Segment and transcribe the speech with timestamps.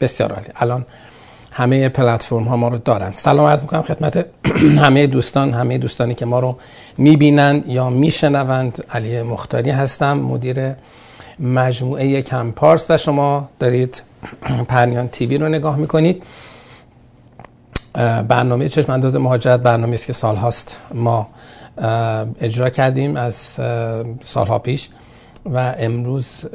[0.00, 0.48] بسیار عالی.
[0.56, 0.86] الان
[1.52, 3.12] همه پلتفرم ها ما رو دارن.
[3.12, 4.26] سلام عرض می‌کنم خدمت
[4.84, 6.56] همه دوستان همه دوستانی که ما رو
[6.98, 8.84] می‌بینند یا میشنوند.
[8.90, 10.72] علی مختاری هستم مدیر
[11.40, 14.02] مجموعه کمپارس و شما دارید
[14.68, 16.22] پرنیان تیوی رو نگاه می‌کنید.
[18.28, 21.28] برنامه چشم انداز مهاجرت برنامه است که سال هاست ما
[22.40, 23.34] اجرا کردیم از
[24.22, 24.88] سالها پیش.
[25.44, 26.46] و امروز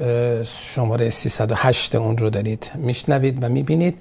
[0.45, 3.97] شماره 308 اون رو دارید میشنوید و می‌بینید.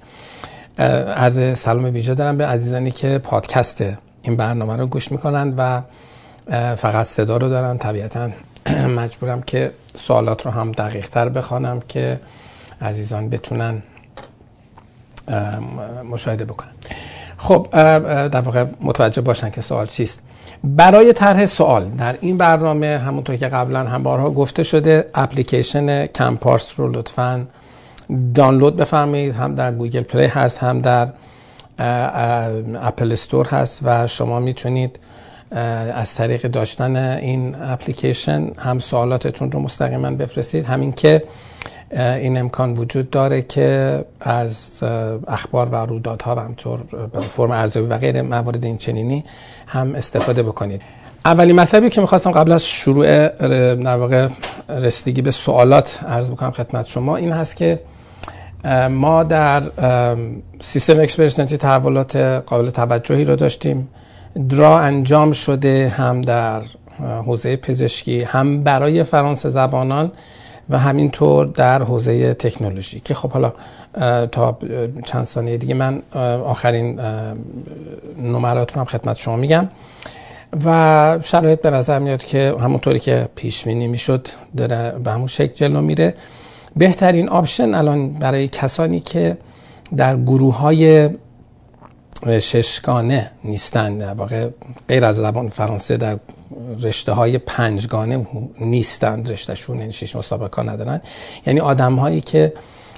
[0.77, 3.83] عرض سلام ویژه دارم به عزیزانی که پادکست
[4.21, 5.81] این برنامه رو گوش می‌کنند و
[6.75, 7.77] فقط صدا رو دارن.
[7.77, 8.29] طبیعتا
[8.99, 12.19] مجبورم که سوالات رو هم دقیق تر بخوانم که
[12.81, 13.83] عزیزان بتونن
[16.11, 16.71] مشاهده بکنن.
[17.37, 17.67] خب
[18.27, 20.21] در واقع متوجه باشن که سوال چیست.
[20.65, 26.79] برای طرح سوال در این برنامه همونطور که قبلا هم بارها گفته شده اپلیکیشن Compass
[26.79, 27.45] رو لطفا
[28.35, 29.35] دانلود بفرمایید.
[29.35, 31.07] هم در Google Play هست هم در
[32.81, 34.99] Apple Store هست و شما می‌تونید
[35.93, 40.65] از طریق داشتن این اپلیکیشن هم سوالاتتون رو مستقیما بفرستید.
[40.65, 41.23] هم این که
[41.91, 44.83] این امکان وجود داره که از
[45.27, 46.79] اخبار و رویدادها و همینطور
[47.29, 49.23] فرم ارزیابی و غیر موارد این چنینی
[49.67, 50.81] هم استفاده بکنید.
[51.25, 53.27] اولین مطلبی که می‌خواستم قبل از شروع
[53.75, 54.27] در واقع
[54.69, 57.79] رسیدگی به سوالات عرض بکنم خدمت شما این هست که
[58.89, 59.63] ما در
[60.59, 63.89] سیستم اکسپرسنتی تحولات قابل توجهی رو داشتیم.
[64.49, 66.61] درا انجام شده هم در
[67.25, 70.11] حوزه پزشکی هم برای فرانسه زبانان.
[70.69, 73.53] و همینطور در حوزه تکنولوژی که خب حالا
[74.27, 74.57] تا
[75.05, 76.01] چند ثانیه دیگه من
[76.45, 76.99] آخرین
[78.17, 79.67] نمرات رو هم خدمت شما میگم.
[80.65, 85.53] و شرایط به نظر میاد که همونطوری که پیش بینی می‌شد داره به همون شکل
[85.53, 86.13] جلو میره.
[86.75, 89.37] بهترین آپشن الان برای کسانی که
[89.97, 91.09] در گروه های
[92.39, 94.49] ششگانه نیستند واقع
[94.89, 96.19] غیر از زبان فرانسه در
[96.79, 98.27] رشته های پنجگانه
[98.61, 101.01] نیستند رشتهشون یعنی شش مسابقه ندارن.
[101.45, 102.53] یعنی آدم هایی که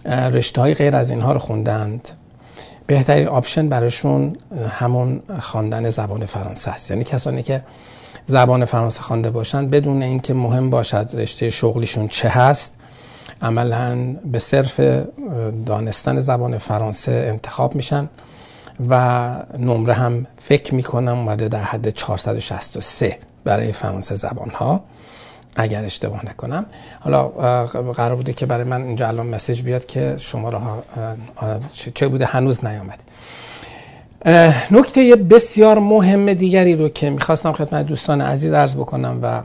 [0.06, 2.10] رشته های غیر از اینها رو خوندند
[2.88, 4.36] بهترین آپشن براشون
[4.70, 6.92] همون خواندن زبان فرانسه است.
[6.92, 7.64] یعنی کسانی که
[8.26, 12.74] زبان فرانسه خوانده باشند بدون اینکه مهم باشد رشته شغلیشون چه هست
[13.42, 14.80] عملا به صرف
[15.66, 18.10] دانستن زبان فرانسه انتخاب میشن.
[18.90, 19.30] و
[19.60, 24.84] نمره هم فکر می‌کنم اومده در حد 463 برای فرانسه زبان ها
[25.56, 26.66] اگر اشتباه نکنم.
[27.00, 27.28] حالا
[27.94, 30.84] قرار بوده که برای من اینجا الان مسیج بیاد که شما ها
[31.94, 32.98] چه بوده؟ هنوز نیامده
[34.72, 39.42] نکته بسیار مهم دیگری رو که می‌خواستم خدمت دوستان عزیز عرض بکنم و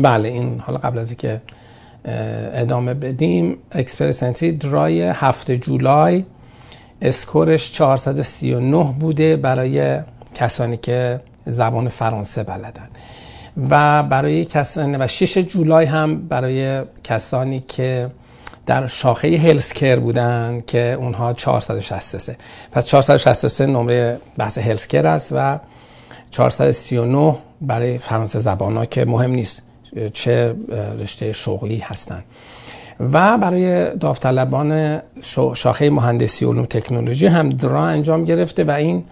[0.00, 1.40] بله این حالا قبل از اینکه
[2.54, 6.24] ادامه بدیم اکسپرس انتری درای هفته جولای
[7.02, 10.00] اسکورش 439 بوده برای
[10.34, 12.88] کسانی که زبان فرانسه بلدن.
[13.70, 18.10] و برای کسانی و 6 جولای هم برای کسانی که
[18.66, 22.36] در شاخه هلسکر بودن که اونها 463
[22.72, 25.58] پس 463 نمره بحث هلسکر است و
[26.30, 29.62] 439 برای فرانسه زبان ها که مهم نیست
[30.12, 30.54] چه
[30.98, 32.24] رشته شغلی هستند
[33.00, 35.00] و برای داوطلبان
[35.54, 39.04] شاخه مهندسی علوم تکنولوژی هم درا انجام گرفته و این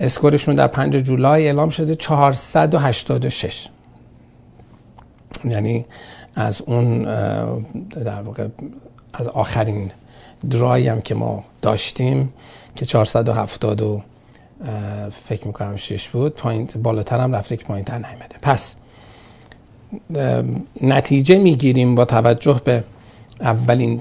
[0.00, 3.68] اسکورشون در 5 جولای اعلام شده 486
[5.44, 5.84] یعنی
[6.34, 7.02] از اون
[8.04, 8.46] در واقع
[9.12, 9.90] از آخرین
[10.50, 12.32] درایی هم که ما داشتیم
[12.76, 14.02] که 470 و
[15.12, 18.76] فکر می‌کنم 6 بود پایینت بالاتر هم رفته که پایین تر نیمده پس
[20.82, 22.84] نتیجه می‌گیریم با توجه به
[23.40, 24.00] اولین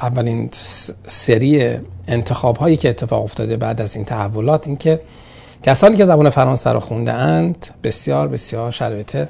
[0.00, 0.48] اولین
[1.06, 1.78] سری
[2.08, 5.00] انتخاب هایی که اتفاق افتاده بعد از این تحولات این که
[5.62, 9.26] کسانی که زبان فرانسه رو خونده اند بسیار بسیار شرایط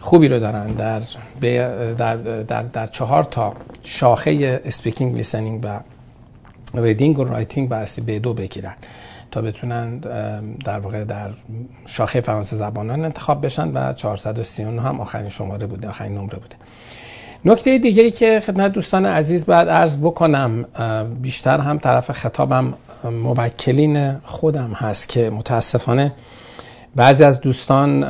[0.00, 1.02] خوبی رو دارن در,
[1.98, 3.52] در, در, در چهار تا
[3.82, 5.80] شاخه speaking listening و
[6.74, 8.74] reading و writing بایستی B2 بگیرن
[9.30, 9.98] تا بتونن
[10.64, 11.30] در واقع در
[11.86, 16.56] شاخه فرانسه زبانان انتخاب بشن و 439 هم آخرین شماره بوده آخرین نمره بوده.
[17.46, 20.64] نکته دیگری که خدمت دوستان عزیز باید عرض بکنم
[21.22, 22.74] بیشتر هم طرف خطابم
[23.04, 26.12] موکلین خودم هست که متاسفانه
[26.96, 28.04] بعضی از دوستان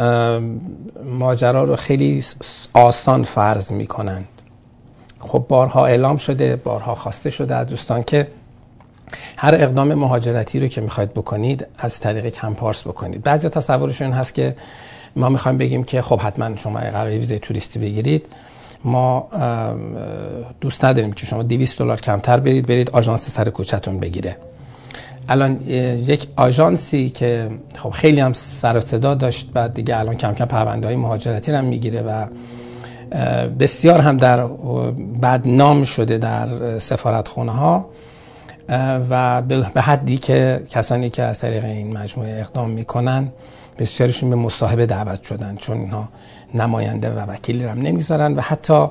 [1.04, 2.24] ماجرا رو خیلی
[2.72, 4.28] آسان فرض می‌کنند.
[5.20, 8.28] خب بارها اعلام شده بارها خواسته شده از دوستان که
[9.36, 13.22] هر اقدام مهاجرتی رو که می‌خواید بکنید از طریق کمپارس بکنید.
[13.22, 14.56] بعضی تصورشون هست که
[15.16, 18.26] ما می‌خوایم بگیم که خب حتما شما قرار ویزای توریستی بگیرید.
[18.84, 19.28] ما
[20.60, 24.36] دوست نداریم که شما 200 دلار کمتر برید برید آژانس سر کوچتون بگیره.
[25.28, 30.44] الان یک آژانسی که خب خیلی هم سر صدا داشت بعد دیگه الان کم کم
[30.44, 32.26] پرونده های مهاجرتی هم می‌گیره و
[33.58, 34.46] بسیار هم در
[35.20, 37.86] بعد نام شده در سفارت خونه ها
[39.10, 39.42] و
[39.74, 43.28] به حدی که کسانی که از طریق این مجموعه اقدام می‌کنن
[43.78, 45.56] بسیارشون به مصاحبه دعوت شدن.
[45.56, 46.08] چون اینها
[46.54, 48.86] نماینده و وکیلی هم نمی‌ذارن و حتی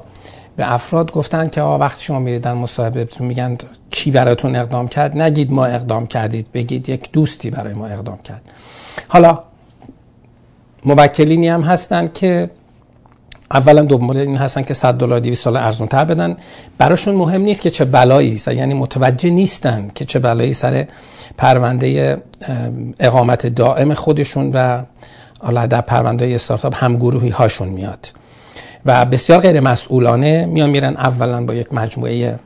[0.55, 3.57] به افراد گفتن که وقتی شما میرید در مصاحبه میگن
[3.91, 8.41] کی براتون اقدام کرد نگید ما اقدام کردید بگید یک دوستی برای ما اقدام کرد.
[9.07, 9.39] حالا
[10.85, 12.49] موکلینی هم هستن که
[13.51, 16.37] اولا دنبال این هستن که 100 دلار 200 دلار ارزون تر بدن.
[16.77, 20.87] براشون مهم نیست که چه بلایی یعنی متوجه نیستن که چه بلایی سر
[21.37, 22.17] پرونده
[22.99, 24.83] اقامت دائم خودشون و
[25.43, 28.07] حالا در پرونده استارتاپ هم گروهی هاشون میاد.
[28.85, 32.39] و بسیار غیر مسئولانه میان میرن اولا با یک مجموعه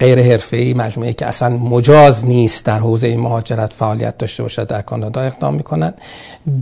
[0.00, 5.20] غیر حرفه‌ای مجموعه که اصلا مجاز نیست در حوزه مهاجرت فعالیت داشته باشد در کانادا
[5.20, 5.94] اقدام می‌کنن.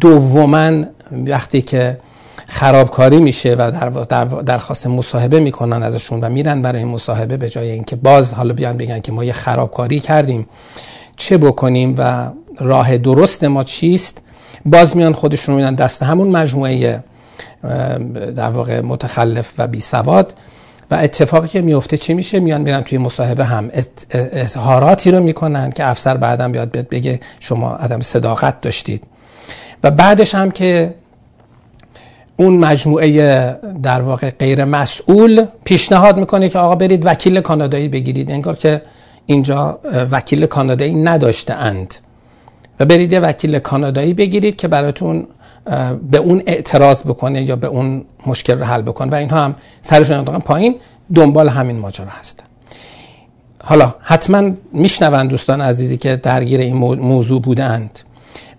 [0.00, 0.84] دوما
[1.26, 1.98] وقتی که
[2.46, 7.70] خرابکاری میشه و در در درخواست مصاحبه می‌کنن ازشون و میرن برای مصاحبه به جای
[7.70, 10.48] اینکه باز حالا بیان بگن که ما یه خرابکاری کردیم
[11.16, 12.28] چه بکنیم و
[12.60, 14.20] راه درست ما چیست؟
[14.66, 17.04] باز میان خودشون میدن دست همون مجموعه
[18.36, 20.34] در واقع متخلف و بی سواد.
[20.90, 23.70] و اتفاقی که میفته چی میشه؟ میان میرن توی مصاحبه هم.
[24.12, 29.04] اظهاراتی رو می‌کنن که افسر بعدم بیاد بگه شما عدم صداقت داشتید.
[29.84, 30.94] و بعدش هم که
[32.36, 33.10] اون مجموعه
[33.82, 38.30] در واقع غیر مسئول پیشنهاد می‌کنه که آقا برید وکیل کانادایی بگیرید.
[38.30, 38.82] انگار که
[39.26, 39.78] اینجا
[40.10, 41.94] وکیل کانادایی نداشته اند
[42.80, 45.26] و برید یه وکیل کانادایی بگیرید که براتون
[46.10, 49.10] به اون اعتراض بکنه یا به اون مشکل رو حل بکنه.
[49.10, 50.76] و اینها هم سرشون انداختن پایین
[51.14, 52.44] دنبال همین ماجرا هستن
[53.64, 57.98] حالا حتما میشنوند دوستان عزیزی که درگیر این موضوع بودند.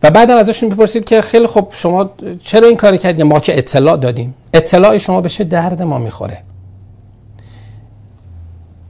[0.03, 2.09] و بعد ازشون بپرسید که خیلی خب شما
[2.43, 4.33] چرا این کاری کردید ما که اطلاع دادیم.
[4.53, 6.37] اطلاع شما به چه درد ما می‌خوره.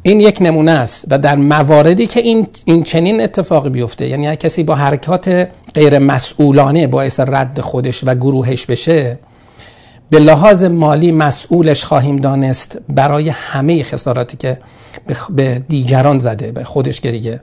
[0.08, 4.36] این یک نمونه است و در مواردی که این, این چنین اتفاقی بیفته یعنی هر
[4.36, 9.20] کسی با حرکات غیر مسئولانه باعث رد خودش و گروهش بشه
[10.10, 14.58] به لحاظ مالی مسئولش خواهیم دانست برای همه خساراتی که
[15.30, 17.42] به دیگران زده به خودش که دیگه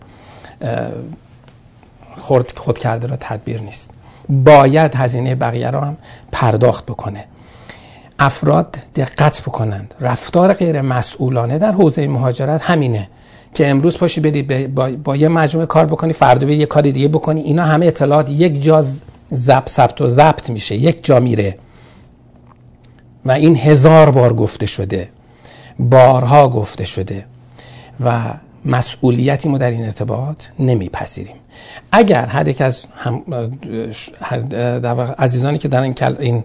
[2.21, 3.91] خود, خود کرده را تدبیر نیست.
[4.29, 5.97] باید هزینه بقیه را هم
[6.33, 7.25] پرداخت بکنه.
[8.23, 9.95] افراد دقت بکنند.
[10.01, 13.09] رفتار غیر مسئولانه در حوزه مهاجرت همینه
[13.55, 17.41] که امروز پاشی بدی با, با یه مجموعه کار بکنی فردا یه کار دیگه بکنی.
[17.41, 18.85] اینا همه اطلاعات یک جا
[19.35, 21.59] ضبط ثبت و ضبط میشه یک جا میره.
[23.25, 25.09] و این هزار بار گفته شده
[25.79, 27.25] بارها گفته شده
[28.05, 28.21] و
[28.65, 31.37] مسئولیتی ما در این ارتباط نمیپذیریم.
[31.93, 33.23] اگر هر یک از هم
[35.19, 35.83] عزیزانی که در
[36.19, 36.45] این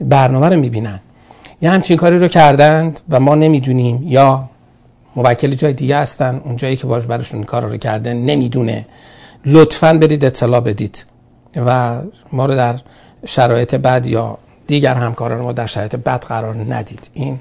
[0.00, 1.00] برنامه رو می‌بینن
[1.62, 4.48] یه همچین کاری رو کردند و ما نمی‌دونیم یا
[5.16, 8.86] موکل جای دیگه هستن اون جایی که باش براشون کار رو کرده نمی‌دونه.
[9.46, 11.04] لطفا برید اطلاع بدید
[11.56, 11.98] و
[12.32, 12.74] ما رو در
[13.26, 17.10] شرایط بد یا دیگر همکاران ما در شرایط بد قرار ندید.
[17.14, 17.38] این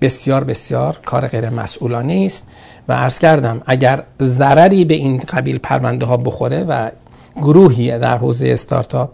[0.00, 2.46] بسیار بسیار کار غیر مسئولانه است
[2.88, 6.90] و عرض کردم اگر ضرری به این قبیل پرونده ها بخوره و
[7.36, 9.10] گروهی در حوزه استارتاپ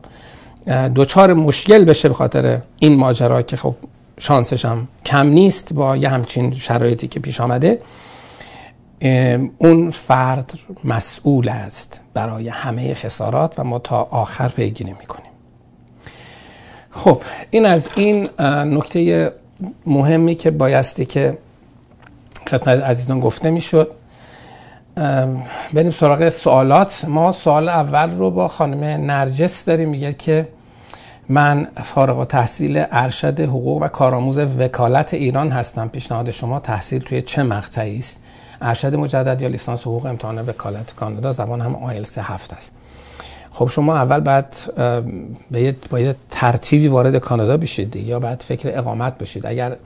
[0.94, 3.74] دوچار مشکل بشه به خاطر این ماجرا که خب
[4.18, 7.80] شانسش هم کم نیست با یه همچین شرایطی که پیش آمده.
[9.58, 10.52] اون فرد
[10.84, 15.30] مسئول است برای همه خسارات و ما تا آخر پیگیری می‌کنیم.
[16.90, 19.32] خب این از این نکته
[19.86, 21.38] مهمی که بایستی که
[22.50, 23.90] خدمت عزیزان گفته می‌شد.
[25.72, 27.04] بریم سراغ سوالات.
[27.08, 29.88] ما سوال اول رو با خانم نرجس داریم.
[29.88, 30.48] میگه که
[31.28, 35.88] من فارغ تحصیل ارشد حقوق و کارآموز وکالت ایران هستم.
[35.88, 38.22] پیشنهاد شما تحصیل توی چه مقطعی است؟
[38.60, 42.72] ارشد مجدد یا لیسانس حقوق امتحان وکالت کانادا؟ زبان هم آیلتس هفت است.
[43.50, 44.46] خب شما اول باید,
[45.90, 49.46] باید ترتیبی وارد کانادا بشید یا بعد فکر اقامت بشید.
[49.46, 49.76] اگر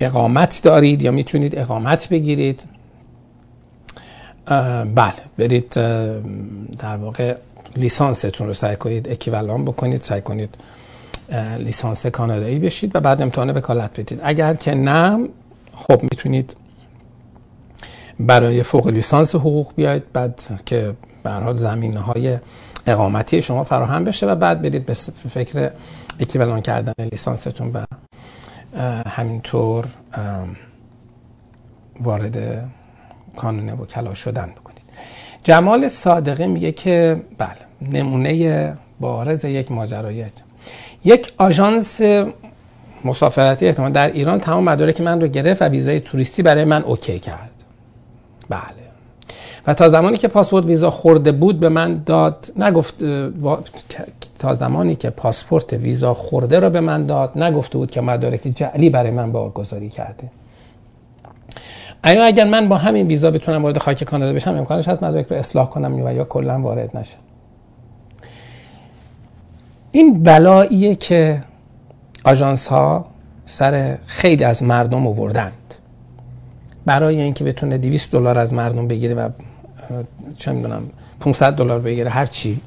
[0.00, 2.62] اقامت دارید یا می‌تونید اقامت بگیرید
[4.94, 5.70] بله برید
[6.78, 7.36] در واقع
[7.76, 10.54] لیسانستون رو سعی کنید اکیولان بکنید سعی کنید
[11.58, 14.20] لیسانس کانادایی بشید و بعد امتحان وکالت بدید.
[14.22, 15.28] اگر که نه
[15.72, 16.56] خب می‌تونید
[18.20, 22.38] برای فوق لیسانس حقوق بیاید بعد که به حال زمینه های
[22.86, 24.94] اقامتی شما فراهم بشه و بعد برید به
[25.28, 25.70] فکر
[26.20, 27.84] اکیولان کردن لیسانستون و
[29.08, 29.86] همینطور
[32.00, 32.68] وارد
[33.36, 34.84] کانون وکلا شدن بکنید.
[35.42, 37.63] جمال صادقی میگه که بله.
[37.92, 40.24] نمونه بارز یک ماجرای
[41.04, 42.00] یک آژانس
[43.04, 47.18] مسافرتی احتمال در ایران تمام مدارک من رو گرفت و ویزای توریستی برای من اوکی
[47.18, 47.50] کرد.
[48.48, 48.84] بله.
[49.66, 53.04] و تا زمانی که پاسپورت ویزا خورده بود به من داد نگفت
[54.38, 58.90] تا زمانی که پاسپورت ویزا خورده رو به من داد نگفته بود که مدارک جعلی
[58.90, 60.30] برای من بارگذاری کرده.
[62.04, 65.36] ایا اگر من با همین ویزا بتونم وارد خاک کانادا بشم امکانش هست مدارک رو
[65.36, 67.16] اصلاح کنم یا کلا وارد نشم؟
[69.94, 71.42] این بلاییه که
[72.24, 73.06] آژانس ها
[73.46, 75.74] سر خیلی از مردم آوردند.
[76.86, 79.28] برای اینکه بتونه 200 دلار از مردم بگیره و
[80.38, 80.82] چه می‌دونم
[81.20, 82.60] 500 دلار بگیره هر چی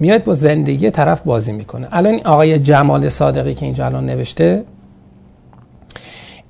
[0.00, 1.88] میاد با زندگی طرف بازی می‌کنه.
[1.92, 4.64] الان آقای جمال صادقی که اینجا الان نوشته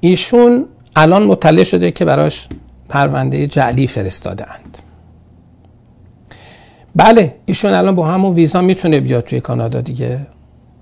[0.01, 2.49] ایشون الان مطلع شده که براش
[2.89, 4.45] پرونده جعلی فرستاده
[6.97, 10.27] بله ایشون الان با همون ویزا می‌تونه بیاد توی کانادا دیگه.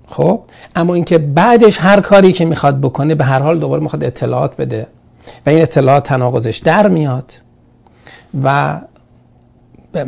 [0.07, 0.41] خب
[0.75, 4.87] اما اینکه بعدش هر کاری که می‌خواد بکنه به هر حال دوباره می‌خواد اطلاعات بده
[5.45, 7.33] و این اطلاعات تناقضش در میاد
[8.43, 8.79] و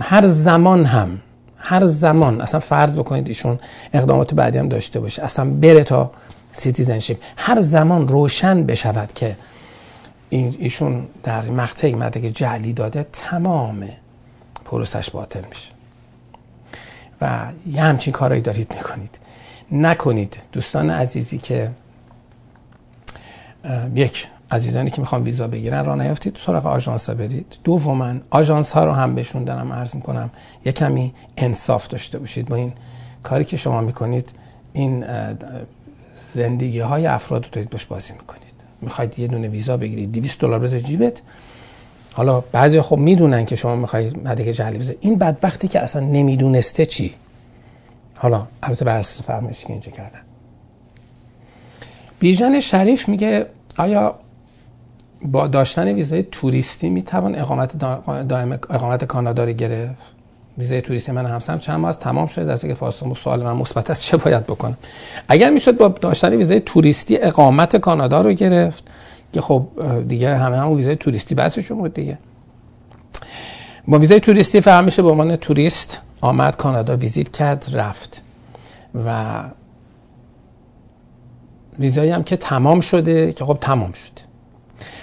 [0.02, 1.20] هر زمان هم
[1.58, 3.60] هر زمان اصلا فرض بکنید ایشون
[3.94, 6.12] اقدامات بعدی هم داشته باشه اصلا بره تا
[6.52, 9.36] citizenship هر زمان روشن بشود که
[10.30, 13.90] ایشون در مقطعی مدرک جعلی داده تمام
[14.66, 15.81] پروسش باطل میشه.
[17.22, 19.18] و یه همچین کارایی دارید می‌کنید.
[19.72, 21.72] نکنید دوستان عزیزی که
[23.96, 28.86] یک عزیزانی که می‌خوان ویزا بگیرن را نیافتید سراغ آژانس ها بدید دوما آژانس ها
[28.86, 30.30] رو هم بهشون دارم عرض می‌کنم
[30.66, 32.50] یه کمی انصاف داشته باشید.
[32.50, 32.74] با این
[33.24, 34.30] کاری که شما می‌کنید
[34.74, 35.06] این
[36.34, 38.42] زندگی های افراد رو دارید باش بازی می‌کنید.
[38.82, 41.22] می‌خواید یه دونه ویزا بگیرید 200 دلار بذارید جیبت.
[42.14, 46.86] حالا بعضی خب می‌دونن که شما می‌خواید مدرک جعلی بذارید این بدبختی که اصلا نمی‌دونسته
[46.86, 47.14] چی؟
[48.18, 50.22] حالا البته بر اساس فرمایشی که اینجا کردن.
[52.20, 53.46] بیژن شریف میگه
[53.78, 54.16] آیا
[55.22, 57.78] با داشتن ویزای توریستی می‌توان اقامت
[58.28, 60.02] دائم اقامت کانادا رو گرفت؟
[60.58, 64.04] ویزای توریستی من همسرم چند ماه تمام شده در که فاصله سوال من مثبت است
[64.04, 64.78] چه باید بکنم؟
[65.28, 68.84] اگر می‌شد با داشتن ویزای توریستی اقامت کانادا رو گرفت
[69.34, 69.68] که خب
[70.08, 72.18] دیگه همه همون ویزای توریستی بحثشون بود دیگه.
[73.88, 78.22] با ویزای توریستی فهم میشه به عنوان توریست آمد کانادا ویزیت کرد رفت.
[79.06, 79.26] و
[81.80, 84.22] ویزایی هم که تمام شده که خب تمام شده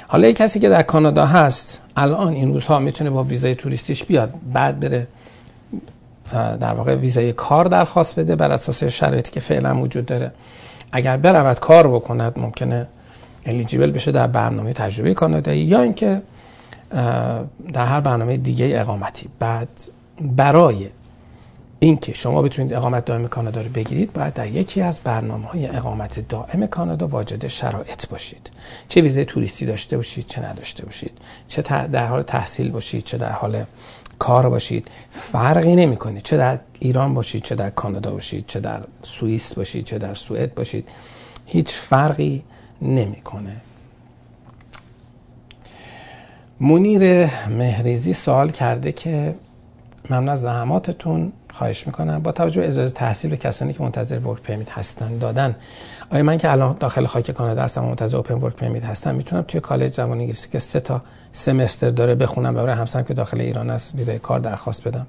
[0.08, 4.34] حالا یک کسی که در کانادا هست الان این روزها می‌تونه با ویزای توریستیش بیاد
[4.52, 5.06] بعد بره
[6.60, 10.32] در واقع ویزای کار درخواست بده بر اساس شرایطی که فعلا وجود داره.
[10.92, 12.86] اگر برود کار بکند ممکنه
[13.48, 16.22] الیجیبل بشه در برنامه تجربه کانادایی یا اینکه
[17.72, 19.28] در هر برنامه دیگه اقامتی.
[19.38, 19.68] بعد
[20.20, 20.88] برای
[21.80, 26.28] اینکه شما بتونید اقامت دائم کانادا رو بگیرید باید در یکی از برنامه های اقامت
[26.28, 28.50] دائم کانادا واجد شرایط باشید.
[28.88, 31.12] چه ویزه توریستی داشته باشید چه نداشته باشید.
[31.48, 33.64] چه در حال تحصیل باشید چه در حال
[34.18, 34.88] کار باشید.
[35.10, 39.98] فرقی نمی‌کنه چه در ایران باشید چه در کانادا باشید چه در سوئیس باشید چه
[39.98, 40.88] در سوئد باشید.
[41.46, 42.42] هیچ فرقی
[42.82, 43.56] نمی‌کنه.
[46.60, 49.34] منیر مهریزی سوال کرده که
[50.10, 52.22] ممنون از زحماتتون خواهش می‌کنم.
[52.22, 55.56] با توجه اجازه تحصیل به کسانی که منتظر ورک پرمیت هستن دادن.
[56.10, 59.60] آیا من که الان داخل خاک کانادا هستم منتظر اوپن ورک پرمیت هستم می‌تونم توی
[59.60, 63.94] کالج زبان انگلیسی که سه تا سمستر داره بخونم برای همسرم که داخل ایران است
[63.94, 65.06] ویزای کار درخواست بدم؟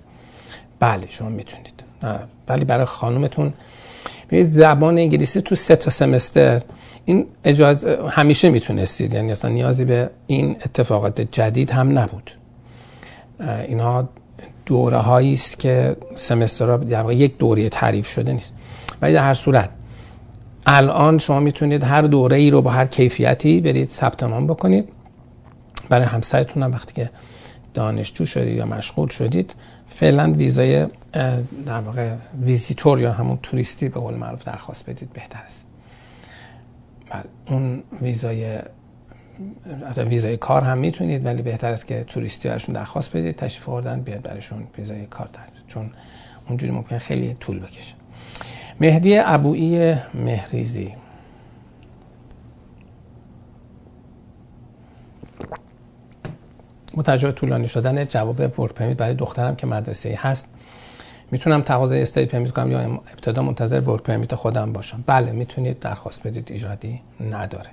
[0.80, 1.84] بله شما می‌تونید.
[2.48, 3.54] ولی برای خانومتون
[4.28, 6.62] ببینید زبان انگلیسی تو سه تا سمستر.
[7.06, 9.14] این اجازه همیشه می‌تونستید.
[9.14, 12.32] یعنی اصلا نیازی به این اتفاقات جدید هم نبود.
[13.68, 14.10] اینها
[14.66, 18.54] دوره هایی است که سمستر در واقع یک دوره تعریف شده نیست.
[19.02, 19.70] ولی در هر صورت
[20.66, 24.90] الان شما می‌تونید هر دوره ای رو با هر کیفیتی برید ثبت نام بکنید.
[25.90, 27.10] برای همسرتون هم وقتی که
[27.74, 29.54] دانشجو شدید یا مشغول شدید
[30.00, 30.88] فعلا ویزای
[31.66, 35.66] در واقع ویزیتور یا همون توریستی به قول معروف درخواست بدید بهتر است.
[37.10, 38.60] بله، اون ویزای
[39.98, 44.22] ویزای کار هم می‌تونید ولی بهتر است که توریستی برشون درخواست بدید تشریف آوردن بیاد
[44.22, 45.90] برشون ویزای کار دارید چون
[46.48, 47.94] اونجوری ممکن خیلی طول بکشه.
[48.80, 50.94] مهدی ابویی مهریزی.
[56.98, 60.50] متوجه طولانی شدن جواب ورک پرمیت برای دخترم که مدرسه هست.
[61.32, 65.04] می‌تونم تقاضای study permit کنم یا ابتدا منتظر work permit خودم باشم.
[65.08, 67.70] بله می‌تونید درخواست بدید ایرادی نداره.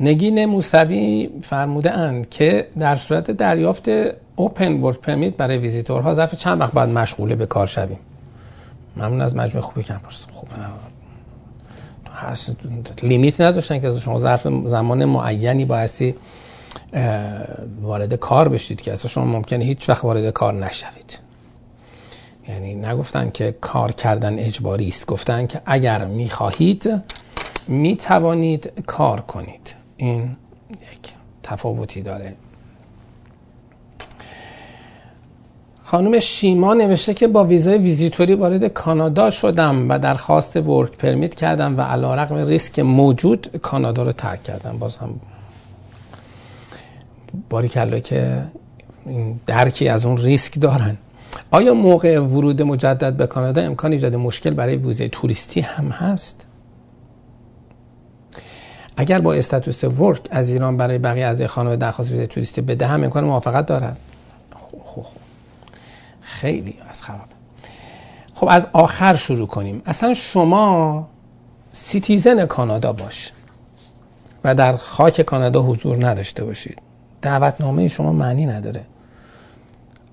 [0.00, 3.88] نگین موسوی فرموده اند که در صورت دریافت
[4.36, 7.98] open work permit برای ویزیتورها ظرف چند وقت باید مشغول به کار شویم.
[8.96, 10.48] ممنون از مجموعه خوب Compass خوب
[13.02, 16.14] limit نداشتن که شما ظرف زمان معینی بایستی
[17.82, 21.18] وارد کار بشید که اصلا شما ممکنه هیچ وقت وارد کار نشوید.
[22.48, 25.06] یعنی نگفتن که کار کردن اجباری است.
[25.06, 27.02] گفتن که اگر می‌خواهید
[27.68, 29.74] می‌توانید کار کنید.
[29.96, 30.36] این
[30.70, 31.12] یک
[31.42, 32.34] تفاوتی داره.
[35.90, 41.78] خانم شیما نوشته که با ویزای ویزیتوری وارد کانادا شدم و درخواست ورک پرمیت کردم
[41.78, 44.78] و علا رقم ریسک موجود کانادا رو ترک کردم.
[44.78, 45.20] باز هم
[47.50, 48.42] باری که
[49.06, 50.96] این درکی از اون ریسک دارن.
[51.50, 56.46] آیا موقع ورود مجدد به کانادا امکان ایجاد مشکل برای ویزای توریستی هم هست؟
[58.96, 63.04] اگر با status work از ایران برای بقیه از خانواده درخواست ویزای توریستی بده هم
[63.04, 63.96] امکان موافقت دارد.
[64.56, 65.19] خب خب.
[66.40, 67.28] خیلی از خراب
[68.34, 69.82] خب از آخر شروع کنیم.
[69.86, 71.08] اصلا شما
[71.72, 73.32] citizen کانادا باش
[74.44, 76.78] و در خاک کانادا حضور نداشته باشید.
[77.22, 78.84] دعوتنامه شما معنی نداره.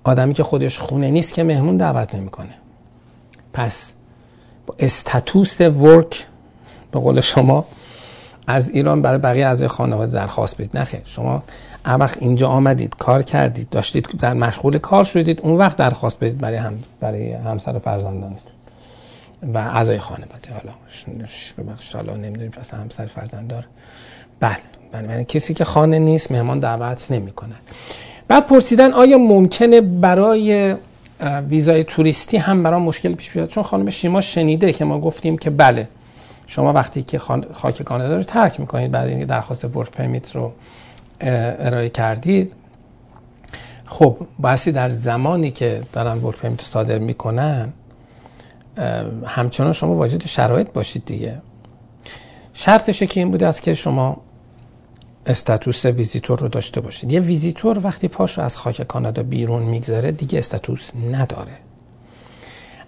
[0.04, 2.54] آدمی که خودش خونه نیست که مهمون دعوت نمی‌کنه.
[3.52, 3.94] پس
[4.66, 6.26] با استاتوس ورک
[6.92, 7.64] به قول شما
[8.46, 10.78] از ایران برای بقیه از خانواده درخواست بدید.
[10.78, 11.42] نخیر شما
[11.96, 16.56] وقت اینجا آمدید کار کردید داشتید در مشغول کار شدید اون وقت درخواست بدید برای
[16.56, 18.52] هم برای همسر و فرزندانتون.
[19.54, 20.74] و اعضای خانواده حالا
[21.58, 23.64] ببخشید حالا نمی‌دونیم پس همسر فرزنددار
[24.40, 24.56] بله
[24.92, 27.54] بله کسی که خانه نیست مهمان دعوت نمی‌کنه
[28.28, 30.76] بعد پرسیدن آیا ممکنه برای
[31.48, 35.50] ویزای توریستی هم برای مشکل پیش بیاد؟ چون خانم شیما شنیده که ما گفتیم که
[35.50, 35.88] بله
[36.46, 37.18] شما وقتی که
[37.52, 40.52] خاک کانادا رو ترک می‌کنید بعد اینکه درخواست ورک پرمیت رو
[41.20, 42.52] ارائه کردید
[43.86, 47.72] خب باسی در زمانی که دارن ورک پرمیت صادر می‌کنن
[49.26, 51.42] همچنان شما واجد شرایط باشید دیگه.
[52.52, 54.16] شرطش که این بوده است که شما
[55.26, 57.12] status visitor رو داشته باشید.
[57.12, 61.52] یه ویزیتور وقتی پاش از خاک کانادا بیرون میگذره دیگه status نداره.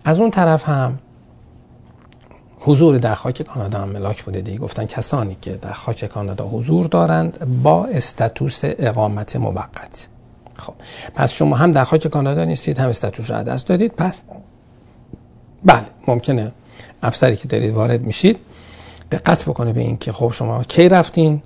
[0.05, 0.99] از اون طرف هم
[2.61, 4.59] حضور در خاک کانادا هم ملاک بوده دیگه.
[4.59, 10.09] گفتن کسانی که در خاک کانادا حضور دارند با status اقامت موقت.
[10.57, 10.75] خب
[11.15, 13.93] پس شما هم در خاک کانادا نیستید هم status رو از دست دادید.
[13.93, 14.23] پس
[15.65, 16.53] بله ممکنه
[17.03, 18.37] افسری که دارید وارد میشید
[19.13, 21.43] دقت بکنه به این که خب شما کی رفتین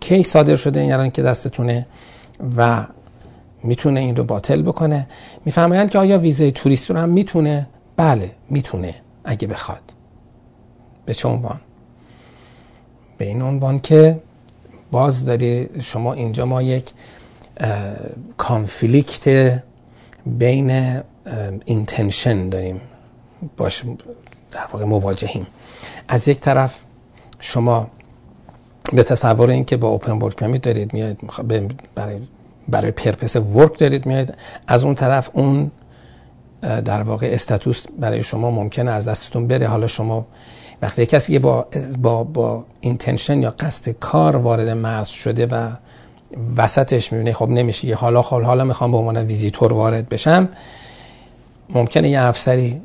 [0.00, 1.86] کی صادر شده این یعنی که دستتونه
[2.56, 2.84] و
[3.62, 5.08] می‌تونه این رو باطل بکنه.
[5.44, 8.94] می‌فهمند که آیا ویزای توریست رو هم می‌تونه؟ بله می‌تونه
[9.24, 9.91] اگه بخواد.
[11.06, 11.60] به چه عنوان؟
[13.18, 14.20] به این عنوان که
[14.90, 16.90] باز داری شما اینجا ما یک
[18.36, 19.58] کانفلیکت
[20.26, 21.00] بین
[21.64, 22.80] intention داریم.
[23.56, 23.84] باش
[24.50, 25.46] در واقع مواجهیم.
[26.08, 26.78] از یک طرف
[27.40, 27.86] شما
[28.92, 31.16] به تصور این که با open work permit دارید میاد
[31.94, 32.20] برای
[32.68, 34.34] برای purpose work دارید میاد
[34.66, 35.70] از اون طرف اون
[36.60, 39.66] در واقع status برای شما ممکنه از دستتون بره.
[39.68, 40.26] حالا شما
[40.82, 41.66] وقتی کسی با
[41.98, 45.70] با با intention یا قصد کار وارد مرز شده و
[46.56, 50.48] وسطش می‌بینه خب نمیشه یه حالا حال حالا می‌خوام به عنوان ویزیتور وارد بشم
[51.70, 52.82] ممکنه یه افسری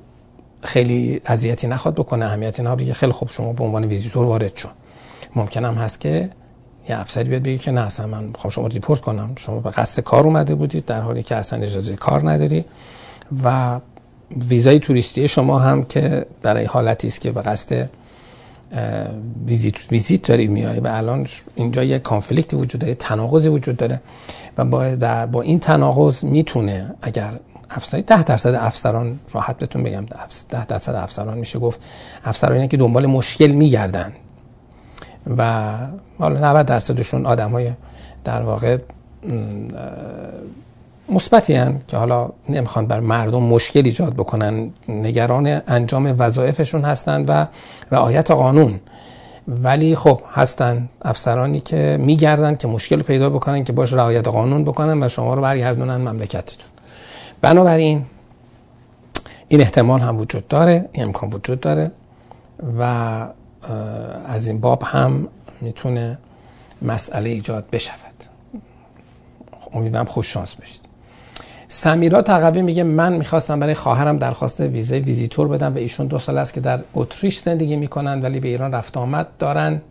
[0.63, 4.67] خیلی اذیتی نخواد بکنه اهمیتی نه بگه خیلی خوب شما به عنوان ویزیتور وارد شو.
[5.35, 6.29] ممکن هم هست که
[6.89, 9.35] یه افسری بیاد بگه که نه اصلا من می‌خوام شما report کنم.
[9.37, 12.65] شما به قصد کار اومده بودید در حالی که اصلا اجازه کار نداری
[13.43, 13.79] و
[14.49, 17.89] ویزای توریستی شما هم که برای حالتی است که به قصد
[19.45, 24.01] ویزیت ویزیت داری میای و الان اینجا یه کانفلیکت وجود داره تناقضی وجود داره
[24.57, 24.95] و با
[25.31, 30.05] با این تناقض می‌تونه اگر افسران 10 درصد افسران راحت بهتون بگم
[30.49, 31.79] 10 درصد افسران میشه گفت
[32.25, 34.13] افسرانی که دنبال مشکل میگردن
[35.37, 35.73] و
[36.19, 37.71] حالا 90 درصدشون آدم های
[38.23, 38.77] در واقع
[41.09, 44.69] مثبتی که حالا نمی‌خوان بر مردم مشکل ایجاد بکنن.
[44.89, 47.47] نگران انجام وظایفشون هستند و
[47.91, 48.79] رعایت قانون.
[49.47, 55.03] ولی خب هستن افسرانی که میگردن که مشکل پیدا بکنن که باش رعایت قانون بکنن
[55.03, 56.67] و شما رو برگردونن مملکتتون.
[57.41, 58.05] بنابراین
[59.47, 61.91] این احتمال هم وجود داره این امکان وجود داره
[62.79, 62.83] و
[64.27, 65.27] از این باب هم
[65.61, 66.17] می‌تونه
[66.81, 68.13] مسئله ایجاد بشود.
[69.73, 70.86] امیدوارم خوش شانس بشید
[71.69, 76.37] سمیرا تقوی میگه من می‌خواستم برای خواهرم درخواست ویزای ویزیتور بدم و ایشون دو سال
[76.37, 79.81] است که در اتریش زندگی می‌کنن ولی به ایران رفت آمد دارن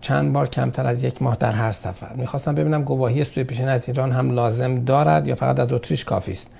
[0.00, 2.12] چند بار کمتر از یک ماه در هر سفر.
[2.14, 6.32] می‌خواستم ببینم گواهی سوی پیشین از ایران هم لازم دارد یا فقط از اتریش کافی
[6.32, 6.50] است.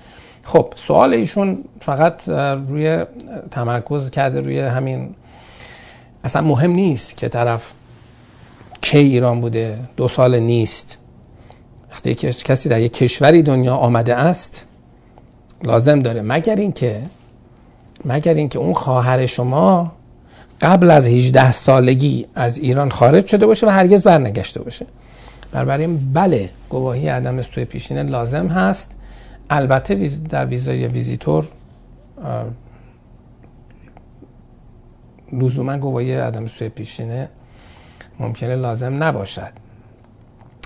[0.43, 2.29] خب سوال ایشون فقط
[2.67, 3.05] روی
[3.51, 5.15] تمرکز کرده روی همین
[6.23, 7.71] اصلا مهم نیست که طرف
[8.81, 10.97] کی ایران بوده دو سال نیست.
[11.91, 14.67] وقتی کسی در یک کشوری دنیا آمده است
[15.63, 17.01] لازم داره مگر اینکه
[18.05, 19.91] مگر اینکه اون خواهر شما
[20.61, 24.85] قبل از 18 سالگی از ایران خارج شده باشه و هرگز برنگشته باشه.
[25.51, 28.95] بنابراین بله گواهی عدم سوی پیشینه لازم هست.
[29.49, 31.47] البته در ویزای ویزیتور
[35.33, 37.29] لزوما گواهی عدم سوی پیشینه
[38.19, 39.60] ممکنه لازم نباشد.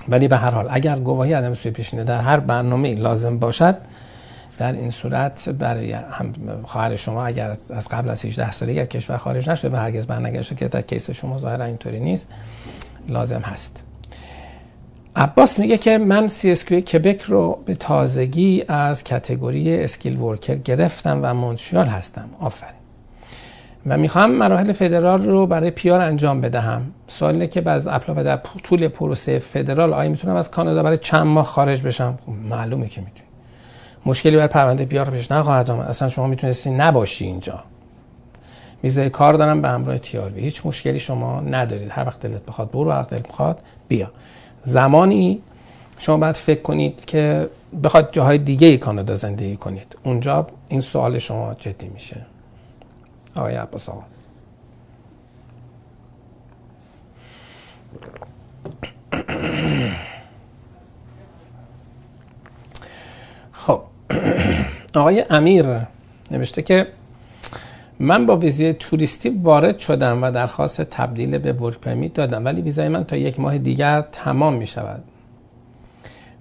[0.08, 3.76] ولی به هر حال اگر گواهی عدم سوی پیشینه در هر برنامه لازم باشد
[4.58, 9.16] در این صورت برای هم خواهر شما اگر از قبل از 18 سالگی از کشور
[9.16, 12.28] خارج نشده و هرگز برنگشته که در case شما ظاهرا اینطوری نیست
[13.08, 13.82] لازم هست.
[15.16, 21.34] عباس میگه که من CSQ کبک رو به تازگی از category skilled worker گرفتم و
[21.34, 22.28] مونتریال هستم.
[22.40, 22.75] آفرین.
[23.86, 26.82] و می‌خوام مراحل فدرال رو برای PR انجام بدهم.
[27.08, 31.26] سوالی که بعد apply و در طول پروسه فدرال آیا می‌تونم از کانادا برای چند
[31.26, 33.26] ماه خارج بشم؟ خب معلومه که می‌تونی.
[34.06, 35.88] مشکلی بر پرونده پیار پیش نخواهد آمد.
[35.88, 37.64] اصلا شما می‌تونستی نباشی اینجا.
[38.84, 41.88] ویزای کار دارم به همراه تیاروی هیچ مشکلی شما ندارید.
[41.90, 44.10] هر وقت دلت بخواد برو هر وقت دلت بخواد بیا.
[44.64, 45.42] زمانی
[45.98, 47.48] شما باید فکر کنید که
[47.84, 49.96] بخواد جاهای دیگه ای کانادا زندگی کنید.
[50.04, 52.16] اونجا این سوال شما جدی میشه.
[53.36, 54.02] آقای عباس آقا
[63.52, 63.80] خب
[64.94, 65.66] آقای امیر
[66.30, 66.86] نوشته که
[67.98, 72.88] من با ویزای توریستی وارد شدم و درخواست تبدیل به ورک پرمیت دادم ولی ویزای
[72.88, 75.04] من تا یک ماه دیگر تمام می شود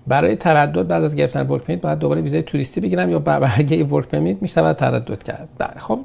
[0.07, 4.07] برای تردد بعد از گرفتن ورک پرمیت باید دوباره ویزای توریستی بگیرم یا برگه ورک
[4.07, 5.99] پرمیت می شود تردد کرد؟ بله خب.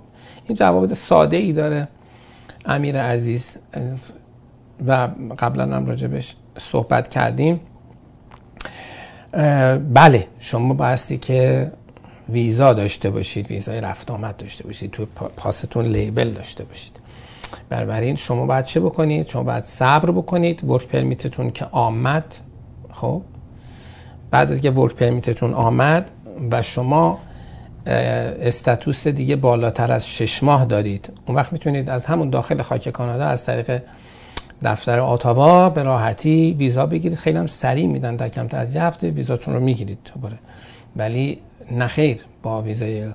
[0.46, 1.88] این جواب ساده ای داره
[2.66, 3.57] امیر عزیز.
[4.87, 7.61] و قبلا هم راجبش صحبت کردیم.
[9.94, 11.72] بله شما بایستی که
[12.29, 16.96] ویزا داشته باشید ویزای رفت آمد داشته باشید تو پاستون لیبل داشته باشید.
[17.68, 20.64] بنابراین شما باید چه بکنید؟ شما باید صبر بکنید.
[20.64, 22.35] ورک پرمیتتون که آمد
[22.92, 23.22] خب؟
[24.31, 26.11] بعد از که ورک پرمیتتون آمد
[26.50, 27.18] و شما
[27.86, 31.12] استاتوس دیگه بالاتر از شش ماه دارید.
[31.26, 33.82] اون وقت می‌تونید از همون داخل خاک کانادا از طریق
[34.62, 37.18] دفتر آتاوا به راحتی ویزا بگیرید.
[37.18, 40.38] خیلی هم سریع میدن در کمتر از یه هفته ویزاتون رو می‌گیرید دوباره
[40.96, 41.38] ولی
[41.70, 43.08] نخیر با ویزای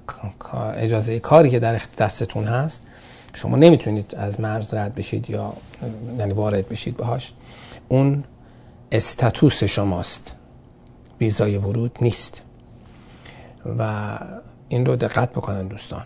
[0.77, 2.81] اجازه کاری که در دستتون هست
[3.33, 5.53] شما نمی‌تونید از مرز رد بشید یا
[6.19, 7.33] یعنی وارد بشید باهاش.
[7.87, 8.23] اون
[8.91, 10.35] استاتوس شماست.
[11.21, 12.41] ویزای ورود نیست.
[13.79, 14.17] و
[14.75, 16.03] این رو دقت بکنن دوستان.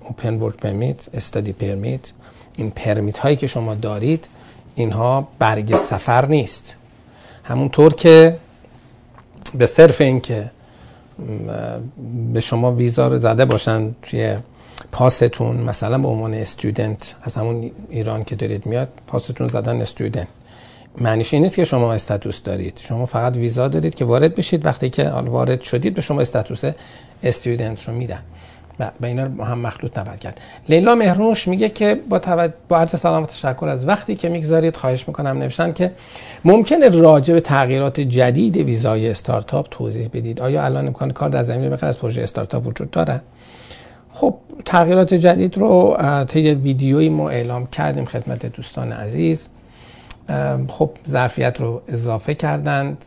[0.00, 2.12] اوپن ورک پرمیت استادی پرمیت
[2.56, 4.28] این پرمیت هایی که شما دارید
[4.74, 6.76] اینها برگ سفر نیست.
[7.44, 8.38] همونطور که
[9.54, 10.50] به صرف اینکه
[12.32, 14.36] به شما ویزا رو زده باشن توی
[14.92, 20.28] پاستون مثلا به عنوان استودنت از همون ایران که دارید میاد پاستون زدن استودنت
[21.00, 22.80] معنیش این نیست که شما استاتوس دارید.
[22.82, 26.62] شما فقط ویزا دارید که وارد بشید وقتی که وارد شدید به شما استاتوس
[27.22, 28.18] استودنت رو میدن.
[28.80, 30.40] و به اینا هم مخلوط نباید کرد.
[30.68, 34.76] لیلا مهرونش میگه که با, توجه با عرض سلام و تشکر از وقتی که می‌گذارید
[34.76, 35.92] خواهش می‌کنم نوشتن که
[36.44, 40.40] ممکنه راجع به تغییرات جدید ویزای استارتاپ توضیح بدید.
[40.40, 43.20] آیا الان امکان کار در زمینه بخیر از پروژه استارتاپ وجود داره؟
[44.10, 45.96] خب تغییرات جدید رو
[46.28, 49.48] طی ویدیویی ما اعلام کردیم خدمت دوستان عزیز.
[50.68, 53.04] خب ظرفیت رو اضافه کردند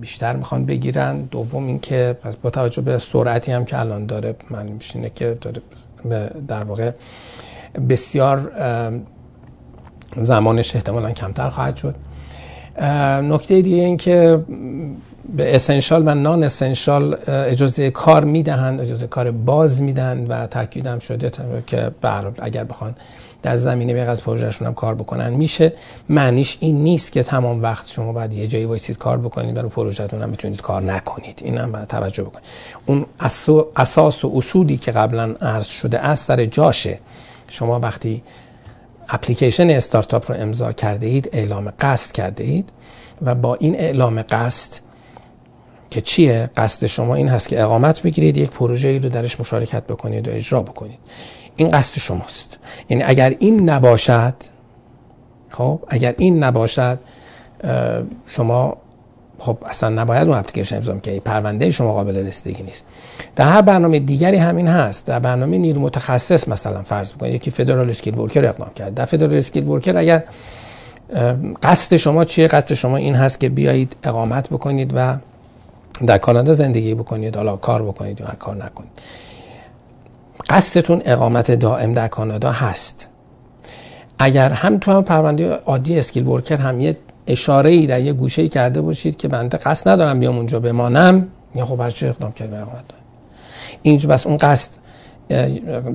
[0.00, 1.20] بیشتر می‌خوان بگیرن.
[1.20, 5.62] دوم اینکه پس با توجه به سرعتی هم که الان داره من میشینه که داره
[6.48, 6.90] در واقع
[7.88, 8.52] بسیار
[10.16, 11.94] زمانش احتمالا کمتر خواهد شد.
[13.22, 14.44] نکته دیگه این که
[15.36, 21.30] به اسنشال و نان اسنشال اجازه کار می‌دهند اجازه کار باز میدن و تاکیدم شده
[21.66, 21.90] که
[22.38, 22.94] اگر بخوان
[23.42, 25.72] در زمینه به از پروژهشون هم کار بکنن میشه.
[26.08, 30.22] معنیش این نیست که تمام وقت شما باید یه جایی وایسید کار بکنید برای پروژهتون
[30.22, 31.40] هم می‌تونید کار نکنید.
[31.44, 32.44] این هم باید توجه بکنید.
[32.86, 33.06] اون
[33.76, 36.98] اساس و اصولی که قبلا عرض شده از سر جاشه.
[37.48, 38.22] شما وقتی
[39.08, 42.68] اپلیکیشن استارتاپ رو امضا کرده اید اعلام قصد کرده اید
[43.22, 44.89] و با این اعلام قصد
[45.90, 49.86] که چیه؟ قصد شما این هست که اقامت بگیرید یک پروژه ای رو درش مشارکت
[49.86, 50.98] بکنید و اجرا بکنید.
[51.56, 52.58] این قصد شماست.
[52.88, 54.34] یعنی اگر این نباشد
[55.50, 56.98] خب اگر این نباشد
[58.26, 58.76] شما
[59.38, 62.84] خب اصلا نباید اون اپلیکیشن امضا کنید پرونده شما قابل رسیدگی نیست.
[63.36, 65.06] در هر برنامه دیگری همین هست.
[65.06, 67.34] در برنامه نیرو متخصص مثلا فرض بکنید.
[67.34, 68.94] یکی Federal Skilled Worker اقدام کرد.
[68.94, 70.24] در Federal Skilled Worker اگر
[71.62, 75.16] قصد شما چیه؟ قصد شما این هست که بیایید اقامت بکنید و
[76.06, 78.90] در کانادا زندگی بکنید حالا کار بکنید یا کار نکنید.
[80.50, 83.08] قصدتون اقامت دائم در کانادا هست.
[84.18, 88.42] اگر هم تو هم پرونده عادی skilled worker هم یه اشاره ای در یه گوشه
[88.42, 92.32] ای کرده باشید که بنده قصد ندارم بیام اونجا بمانم یا خب برای چه اقدام
[92.32, 92.84] کرد اقامت
[93.82, 94.70] اینجا بس اون قصد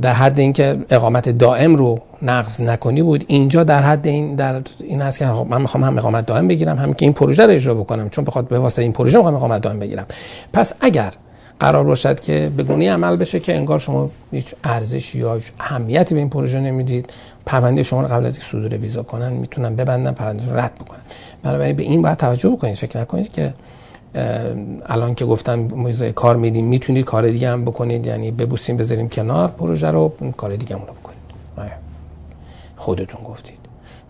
[0.02, 3.24] در حد اینکه اقامت دائم رو نقض نکنی بود.
[3.28, 6.94] اینجا در حد این در این هست که من می‌خوام هم اقامت دائم بگیرم هم
[6.94, 9.80] که این پروژه رو اجرا بکنم چون بخواد به واسطه این پروژه می‌خوام اقامت دائم
[9.80, 10.06] بگیرم.
[10.54, 11.14] پس اگر
[11.60, 16.30] قرار باشد که به عمل بشه که انگار شما هیچ ارزشی یا اهمیتی به این
[16.30, 17.14] پروژه نمی‌دید
[17.46, 21.00] پرونده شما رو قبل از اینکه صدور ویزا کنن می‌تونن ببندن پرونده رو رد بکنن.
[21.44, 22.76] بنابراین به این باید توجه بکنید.
[22.76, 23.54] فکر نکنید که
[24.86, 28.06] الان که گفتم ویزای کار میدیم می‌تونید کار دیگه هم بکنید.
[28.06, 31.16] یعنی ببوسیم بذاریم کنار پروژه رو کار دیگه هم رو بکنید.
[32.78, 33.58] خودتون گفتید.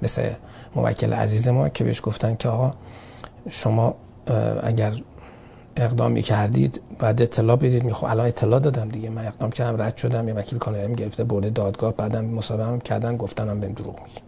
[0.02, 0.30] مثل
[0.76, 2.74] موکل عزیز ما که بهش گفتن که آقا
[3.50, 3.96] شما
[4.64, 4.94] اگر
[5.78, 7.84] اقدامی کردید بعد اطلاع بدید.
[7.84, 9.10] می‌خوام الان اطلاع دادم دیگه.
[9.10, 10.28] من اقدام کردم رد شدم.
[10.28, 14.20] یه وکیل کانادایی گرفته برده دادگاه بعدم مصاحبه هم کردن گفتن بهم دروغ میگی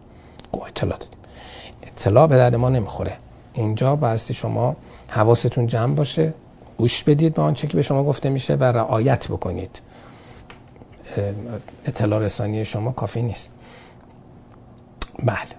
[0.66, 1.18] اطلاع دادیم.
[1.82, 3.12] اطلاع به درد ما نمی‌خوره.
[3.54, 4.76] اینجا بایستی شما
[5.08, 6.34] حواستون جمع باشه
[6.78, 9.80] گوش بدید به آنچه که به شما گفته میشه و رعایت بکنید.
[11.84, 13.50] اطلاع رسانی شما کافی نیست.
[15.24, 15.58] بله.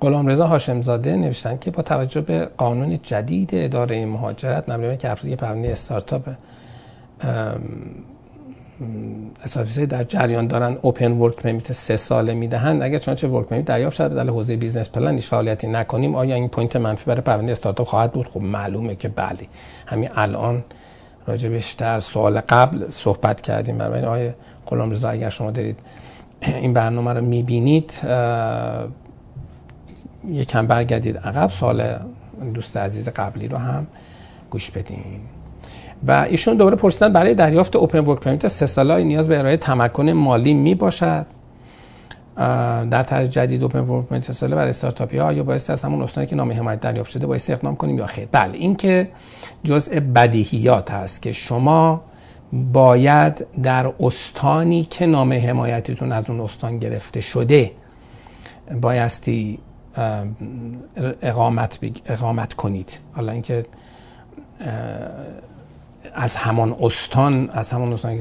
[0.00, 5.10] غلام رضا هاشم زاده نوشتن که با توجه به قانون جدید اداره مهاجرت مبنی که
[5.10, 6.28] افرادی پرونده استارتاپ
[9.44, 12.82] استارتاپ در جریان دارن open work permit سه ساله می‌دهند.
[12.82, 16.14] اگر چنانچه work permit دریافت شده در حوزه business plan هیچ فعالیتی نکنیم.
[16.14, 19.46] آیا این point منفی برای پرونده استارتاپ خواهد بود؟ خب معلومه که بله.
[19.86, 20.64] همین الان
[21.26, 23.78] راجبش در سوال قبل صحبت کردیم.
[23.78, 24.30] برای آقای
[24.66, 25.78] غلام رضا اگر شما دارید
[26.40, 27.92] این برنامه رو می‌بینید
[30.28, 31.50] یکم برگردید عقب.
[31.50, 31.98] سوال
[32.54, 33.86] دوست عزیز قبلی رو هم
[34.50, 35.20] گوش بدین.
[36.06, 40.10] و ایشون دوباره پرسیدن برای دریافت اوپن ورک پرمیت سه ساله نیاز به ارائه تمکن
[40.10, 41.26] مالی می باشد
[42.90, 46.02] در طرح جدید اوپن ورک پرمیت سه ساله برای استارتاپی ها یا باعث از همون
[46.02, 49.08] استانی که نام حمایت دریافت شده باعث اقدام کنیم یا خیر؟ بله این که
[49.64, 52.02] جزء بدیهیات هست که شما
[52.52, 57.72] باید در استانی که نام حمایتتون از اون استان گرفته شده
[58.80, 59.58] بایستی
[61.22, 62.98] اقامت, اقامت کنید.
[63.12, 63.66] حالا اینکه
[66.14, 68.18] از همان استان از همان استان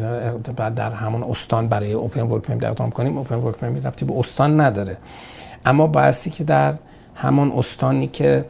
[0.55, 4.19] بعد در همان استان برای اوپن ورک پرمیت اقدام کنیم اوپن ورک پرمیت ربطی به
[4.19, 4.97] استان نداره.
[5.65, 6.73] اما بایستی که در
[7.15, 8.45] همان استانی که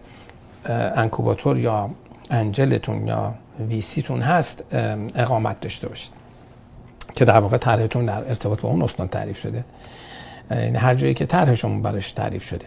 [0.96, 1.90] انکوباتور یا
[2.30, 3.34] انجلتون یا
[3.70, 4.64] ویسیتون هست
[5.16, 6.12] اقامت داشته باشید.
[7.16, 9.64] که در واقع طرحتون در ارتباط با اون استان تعریف شده.
[10.52, 12.66] یعنی هر جایی که طرح شما براش تعریف شده.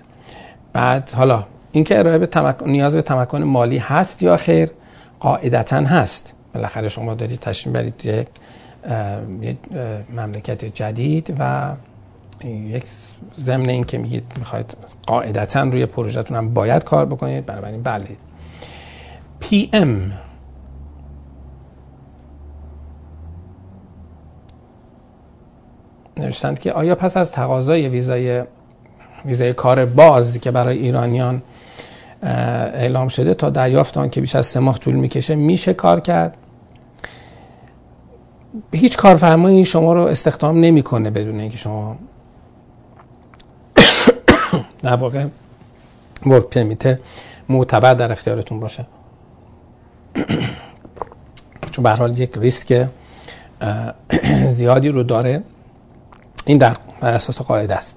[0.73, 4.71] بعد حالا اینکه ارائه به نیاز به تمکن مالی هست یا خیر
[5.21, 6.35] قاعدتا هست.
[6.55, 8.29] بالاخره شما دارید تشمیم برید یک
[10.17, 11.73] مملکت جدید و
[12.45, 12.85] یک
[13.37, 18.07] ضمن این که میگید می‌خواید قاعدتا روی پروژهتون هم باید کار بکنید بنابراین بله.
[19.41, 20.13] پی ام.
[26.17, 28.43] نوشتند که آیا پس از تقاضای ویزای
[29.25, 31.43] ویزای کار باز که برای ایرانیان
[32.23, 36.37] اعلام شده تا دریافت آن که بیش از سه ماه طول می‌کشه میشه کار کرد.
[38.73, 41.97] هیچ کارفرمایی شما رو استخدام نمی‌کنه بدون اینکه شما
[44.83, 45.27] در واقع
[46.27, 46.99] ورک پرمیت
[47.49, 48.87] معتبر در اختیارتون باشه.
[51.73, 52.89] چون به حال یک ریسک
[54.49, 55.43] زیادی رو داره.
[56.47, 57.97] این در اساس قاعده است.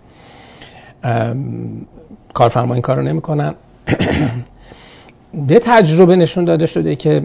[2.34, 3.56] کارفرما این کار رو نمی‌کنن.
[5.48, 7.24] به تجربه نشون داده شده که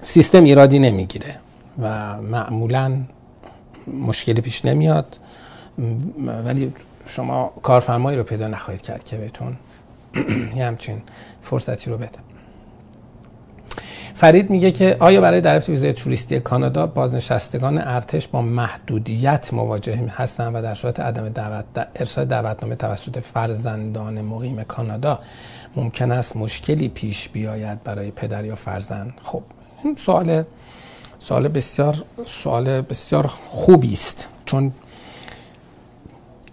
[0.00, 1.34] سیستم ایرادی نمی‌گیره
[1.82, 2.96] و معمولا
[3.86, 5.18] مشکلی پیش نمیاد.
[6.44, 6.72] ولی
[7.06, 9.56] شما کارفرمایی رو پیدا نخواهید کرد که بهتون
[10.56, 11.02] یه همچین
[11.42, 12.27] فرصتی رو بده
[14.18, 20.54] فرید میگه که آیا برای دریافت ویزای توریستی کانادا بازنشستگان ارتش با محدودیت مواجه هستند
[20.54, 21.64] و در صورت عدم دعوت
[21.96, 25.18] ارسال دعوتنامه توسط فرزندان مقیم کانادا
[25.76, 29.42] ممکن است مشکلی پیش بیاید برای پدر یا فرزند؟ خب
[29.84, 30.44] این سوال
[31.18, 34.72] سوال بسیار سوال بسیار خوبی است چون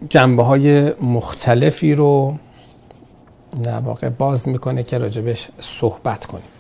[0.10, 2.36] جنبه های مختلفی رو
[3.64, 6.55] در واقع باز می‌کنه که راجبش صحبت کنیم.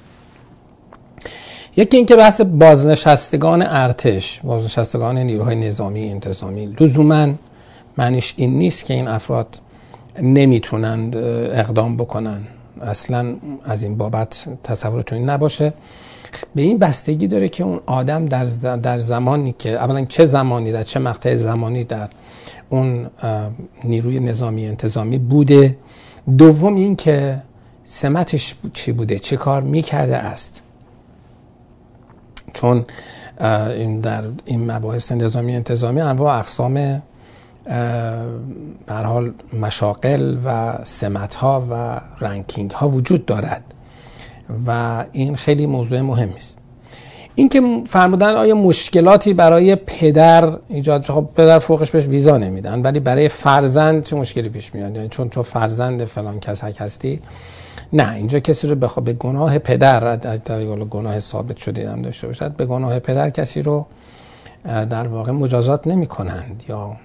[1.77, 7.27] یکی اینکه بحث بازنشستگان ارتش بازنشستگان نیروهای نظامی انتظامی لزوما
[7.97, 9.59] معنیش این نیست که این افراد
[10.21, 12.41] نمی‌تونند اقدام بکنن.
[12.81, 13.35] اصلا
[13.65, 15.73] از این بابت تصورتون نباشه.
[16.55, 20.83] به این بستگی داره که اون آدم در, در زمانی که اولا چه زمانی در
[20.83, 22.09] چه مقطع زمانی در
[22.69, 23.07] اون
[23.83, 25.77] نیروی نظامی انتظامی بوده.
[26.38, 27.41] دوم این که
[27.85, 30.61] سمتش چی بوده چه کار می‌کرده است.
[32.55, 32.85] چون
[33.75, 37.01] این در این مباحث نظامی انتظامی انواع اقسام
[38.87, 43.63] بر حال مشاقل و سمت ها و رنکینگ ها وجود دارد
[44.67, 46.59] و این خیلی موضوع مهمی است
[47.35, 53.29] اینکه فرمودن آیا مشکلاتی برای پدر ایجاد خب پدر فوقش بهش ویزا نمیدن ولی برای
[53.29, 57.21] فرزند چه مشکلی پیش میاد؟ یعنی چون تو فرزند فلان کس هستی
[57.93, 62.52] نه اینجا کسی رو بخواد به گناه پدر در گناه ثابت شده هم داشته باشد
[62.52, 63.86] به گناه پدر کسی رو
[64.65, 66.95] در واقع مجازات نمی کنند یا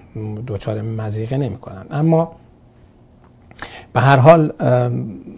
[0.45, 2.31] دوچار مزیقه نمی کنند اما
[3.93, 4.53] به هر حال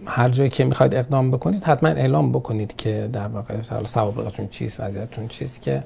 [0.06, 3.54] هر جایی که می‌خواید اقدام بکنید حتما اعلام بکنید که در واقع
[3.84, 5.82] سوابقتون چیست وضعیتون چیست که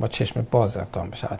[0.00, 1.38] با چشم باز اقدام بشود.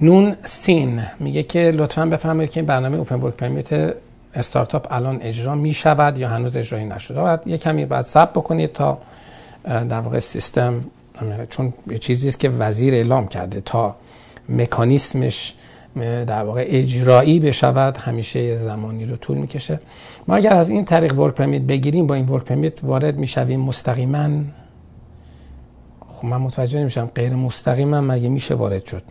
[0.00, 3.94] نون سین میگه که لطفا بفرمایید که این برنامه اوپن ورک پرمیت
[4.34, 7.20] استارتاپ الان اجرا می شود یا هنوز اجرایی نشده.
[7.20, 8.98] باید یه کمی بعد صبر بکنید تا
[9.64, 10.80] در واقع سیستم
[11.48, 13.96] چون یه چیزی است که وزیر اعلام کرده تا
[14.48, 15.54] مکانیسمش
[16.26, 19.80] در واقع اجرایی بشود همیشه زمانی رو طول می‌کشه.
[20.28, 24.28] ما اگر از این طریق work permit بگیریم با این work permit وارد می‌شویم مستقیما.
[26.08, 29.02] خب من متوجه نمیشم غیر مستقیما مگه میشه وارد شد؟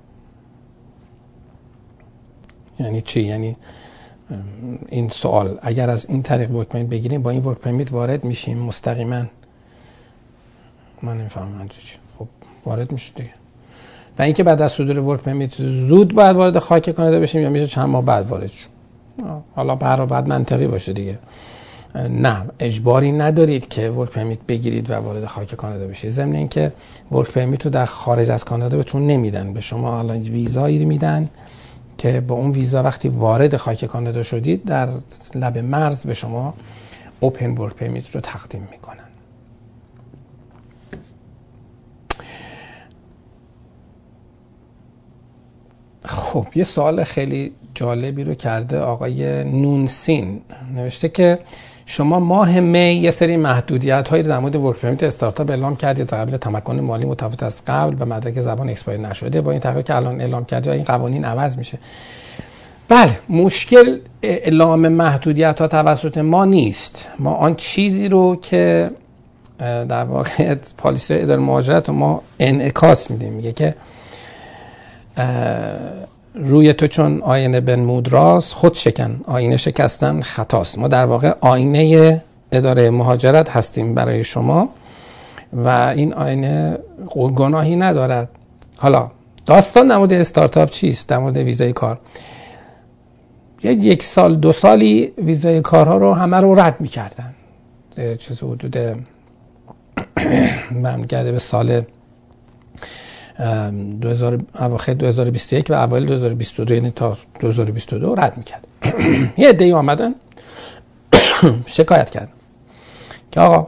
[2.79, 3.55] یعنی چی؟ یعنی
[4.89, 5.57] این سوال.
[5.61, 9.23] اگر از این طریق work permit بگیریم با این work permit وارد میشیم مستقیما.
[11.01, 11.67] من نمی‌فهمم
[12.19, 12.27] خب
[12.65, 13.29] وارد میشه دیگه.
[14.19, 17.67] و اینکه بعد از صدور work permit زود باید وارد خاک کانادا بشیم یا میشه
[17.67, 18.67] چند ماه بعد وارد شیم؟
[19.55, 21.19] حالا برا بعد منطقی باشه دیگه.
[21.95, 26.09] نه اجباری ندارید که ورک پرمیت بگیرید و وارد خاک کانادا بشید.
[26.09, 26.71] ضمن اینکه
[27.11, 29.53] ورک پرمیت رو در خارج از کانادا بهتون نمیدن.
[29.53, 31.29] به شما الان ویزایی میدن.
[32.01, 34.89] که با اون ویزا وقتی وارد خاک کانادا شدید در
[35.35, 36.53] لب مرز به شما
[37.19, 38.97] اوپن ورک پرمیت رو تقدیم می‌کنن.
[46.05, 50.41] خب یه سوال خیلی جالبی رو کرده آقای نونسین
[50.75, 51.39] نوشته که
[51.91, 56.37] شما ماه می یه سری محدودیت هایی در مورد work permit استارتاپ اعلام کردید قبیل
[56.37, 59.41] تمکن مالی متفاوت از قبل و مدرک زبان expire نشده.
[59.41, 61.77] با این تغییر که الان اعلام کردید این قوانین عوض میشه.
[62.89, 67.07] بله مشکل اعلام محدودیت ها توسط ما نیست.
[67.19, 68.91] ما آن چیزی رو که
[69.59, 73.75] در واقع policy اداره مهاجرت ما انعکاس میده میگه که
[76.35, 79.21] روی تو چون آینه بن راست خود شکن.
[79.23, 80.79] آینه شکستن خطاست.
[80.79, 84.69] ما در واقع آینه اداره مهاجرت هستیم برای شما
[85.53, 86.77] و این آینه
[87.35, 88.29] گناهی ندارد.
[88.77, 89.11] حالا
[89.45, 91.99] داستان در مورد استارتاپ چیست؟ در مورد ویزای کار.
[93.63, 97.33] یک یک سال دو سالی ویزای کارها رو همه رو رد می‌کردن.
[98.19, 98.77] چیز حدود
[100.83, 102.00] برمیگرده به سال 2000
[104.59, 108.67] اواخر 2021 و اوایل 2022 یعنی تا 2022 رد می‌کرد.
[109.37, 110.15] یه عده آمدن
[111.65, 112.31] شکایت کردن
[113.31, 113.67] که آقا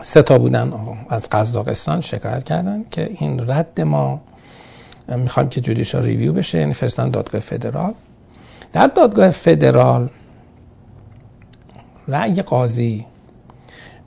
[0.00, 4.20] سه تا بودن آقا از قزاقستان شکایت کردن که این رد ما
[5.08, 7.94] می‌خوایم که جودیشال ریویو بشه یعنی فرستان دادگاه فدرال.
[8.72, 10.08] در دادگاه فدرال
[12.08, 13.06] رأی قاضی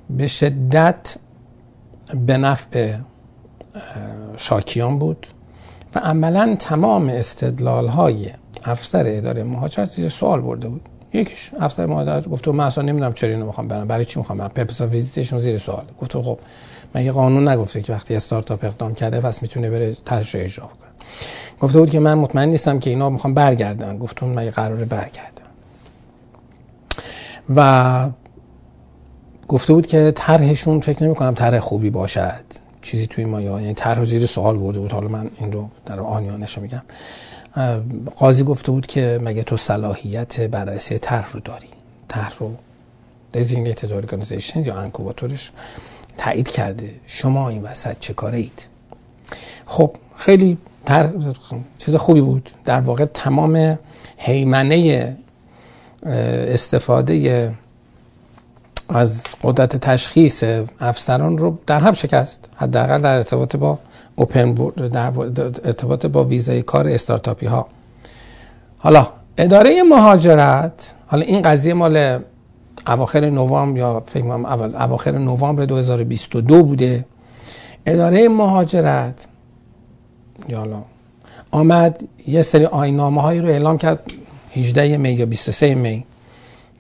[0.10, 1.16] به شدت
[2.26, 2.96] به نفع
[4.38, 5.28] شاکیان بود
[5.96, 8.30] و عملا تمام استدلال های
[8.64, 10.82] افسر اداره مهاجرت زیر سوال برده بود.
[11.14, 13.88] یکیش افسر مهاجرت گفت من اصلا نمی‌دونم چرا اینو می‌خوام برم.
[13.88, 15.84] برای چی می‌خوام برم؟ پرپس ویزیتشن زیر سوال.
[16.02, 16.40] گفت خب
[16.96, 20.90] من یه قانون نگفته که وقتی استارتاپ اقدام کرده پس می‌تونه بره طرحش اجرا کنه
[21.60, 23.98] گفته بود که من مطمئن نیستم که اینا می‌خوام برگردن.
[23.98, 25.44] گفتون من قراره برگردم
[27.56, 28.10] و
[29.48, 32.67] گفته بود که طرحشون فکر نمی کنم طرح خوبی باشد.
[32.88, 34.92] چیزی توی ما یعنی طرح زیر سوال برده بود.
[34.92, 36.82] حالا من این رو در آنیانش میگم.
[38.16, 41.68] قاضی گفته بود که مگه تو صلاحیت بررسی طرح رو داری؟
[42.08, 42.56] طرح رو
[43.34, 45.52] designated organization یا انکوباتورش
[46.18, 46.90] تایید کرده.
[47.08, 48.68] شما این وسط چه کاره اید
[49.66, 51.10] خب خیلی در
[51.78, 52.50] چیز خوبی بود.
[52.66, 53.80] در واقع تمام
[54.18, 55.18] حیمنه
[56.54, 57.54] استفاده
[58.90, 60.44] از قدرت تشخیص
[60.80, 62.50] افسران رو در هم شکست.
[62.56, 63.80] حداقل در ارتباط با
[64.16, 65.12] اوپن در
[65.66, 67.68] ارتباط با ویزای کار استارتاپی ها
[68.78, 69.08] حالا
[69.38, 72.20] اداره مهاجرت حالا این قضیه مال
[72.88, 77.06] اواخر نوامبر یا فکر کنم اول اواخر نوامبر 2022 بوده.
[77.86, 79.28] اداره مهاجرت
[80.50, 80.82] یالا
[81.52, 84.12] آمد یه سری آینامه هایی رو اعلام کرد
[84.56, 86.06] 18 می یا 23 می.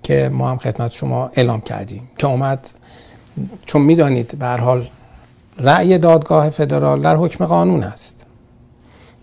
[0.08, 2.10] که ما هم خدمت شما اعلام کردیم.
[2.18, 2.70] که اومد
[3.66, 4.88] چون می‌دانید به حال
[5.60, 8.26] رأی دادگاه فدرال در حکم قانون است.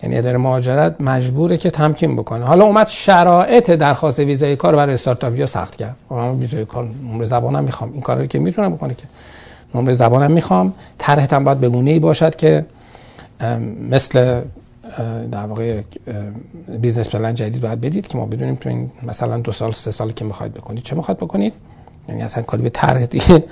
[0.02, 2.44] یعنی اداره مهاجرت مجبوره که تمکین بکنه.
[2.44, 5.96] حالا اومد شرایط درخواست ویزای کار برای استارتاپیا سخت کرد.
[6.10, 7.92] من ویزای کار نمره زبانم می‌خوام.
[7.92, 9.02] این کاری که می‌تونم بکنه که.
[9.74, 10.72] نمره زبانم می‌خوام.
[10.98, 12.66] طرحتم باید بگونه ای باشد که
[13.90, 14.40] مثل
[15.32, 15.82] در واقع
[16.80, 20.12] business plan جدید باید بدید که ما بدونیم تو این مثلا دو سال سه سال
[20.12, 21.52] که می‌خواید بکنید چه می‌خواید بکنید؟
[22.08, 23.44] یعنی اصلا کاری به طرح دیگه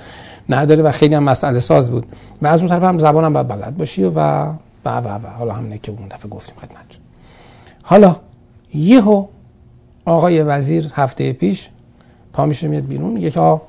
[0.49, 2.05] نداره و خیلی هم مسئله ساز بود.
[2.41, 4.49] و از اون طرف هم زبانم باید بلد باشی و و
[4.85, 6.85] و و, حالا همونه که اون دفعه گفتیم خدمت
[7.83, 8.15] حالا
[8.73, 9.25] یهو
[10.05, 11.69] آقای وزیر هفته پیش
[12.33, 13.61] پا میشه میاد بیرون میگه که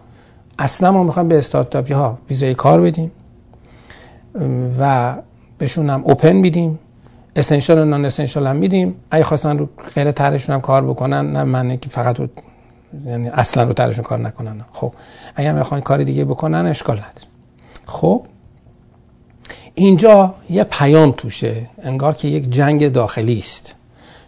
[0.59, 3.11] اصلا ما می‌خوایم به استارتاپی ها ویزای کار بدیم
[4.81, 5.15] و
[5.59, 6.79] بهشون هم اوپن میدیم.
[7.37, 8.95] اسنشال و نان اسنشال هم میدیم.
[9.11, 12.28] اگه خواستن رو غیر طرحشون هم کار بکنن نه من که فقط رو
[13.07, 14.64] یعنی اصلا رو طرحشون کار نکنن.
[14.72, 14.93] خب
[15.37, 17.28] اگه هم کار دیگه بکنن اشکال نداره.
[17.87, 18.26] خب
[19.74, 21.66] اینجا یه پیام توشه.
[21.82, 23.74] انگار که یک جنگ داخلی است.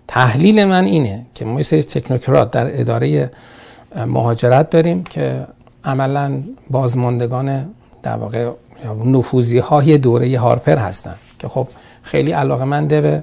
[0.09, 3.30] تحلیل من اینه که ما یه سری تکنوکرات در اداره
[4.07, 5.46] مهاجرت داریم که
[5.84, 8.50] عملا بازماندگان در واقع
[9.04, 11.14] نفوذی های دوره هارپر هستن.
[11.39, 11.68] که خب
[12.03, 13.22] خیلی علاقه منده به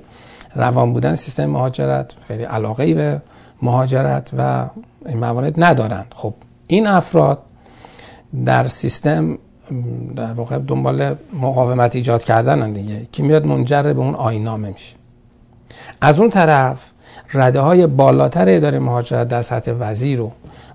[0.56, 3.22] روان بودن سیستم مهاجرت خیلی علاقه به
[3.62, 4.66] مهاجرت و
[5.06, 6.34] این موارد ندارن خب
[6.68, 7.40] این افراد
[8.46, 9.38] در سیستم
[10.16, 13.08] در واقع دنبال مقاومت ایجاد کردن دیگه.
[13.12, 14.96] که میاد منجر به اون آینامه میشه.
[16.02, 16.92] از اون طرف
[17.34, 20.32] رده های بالاتر اداره مهاجرت در سطح وزیر و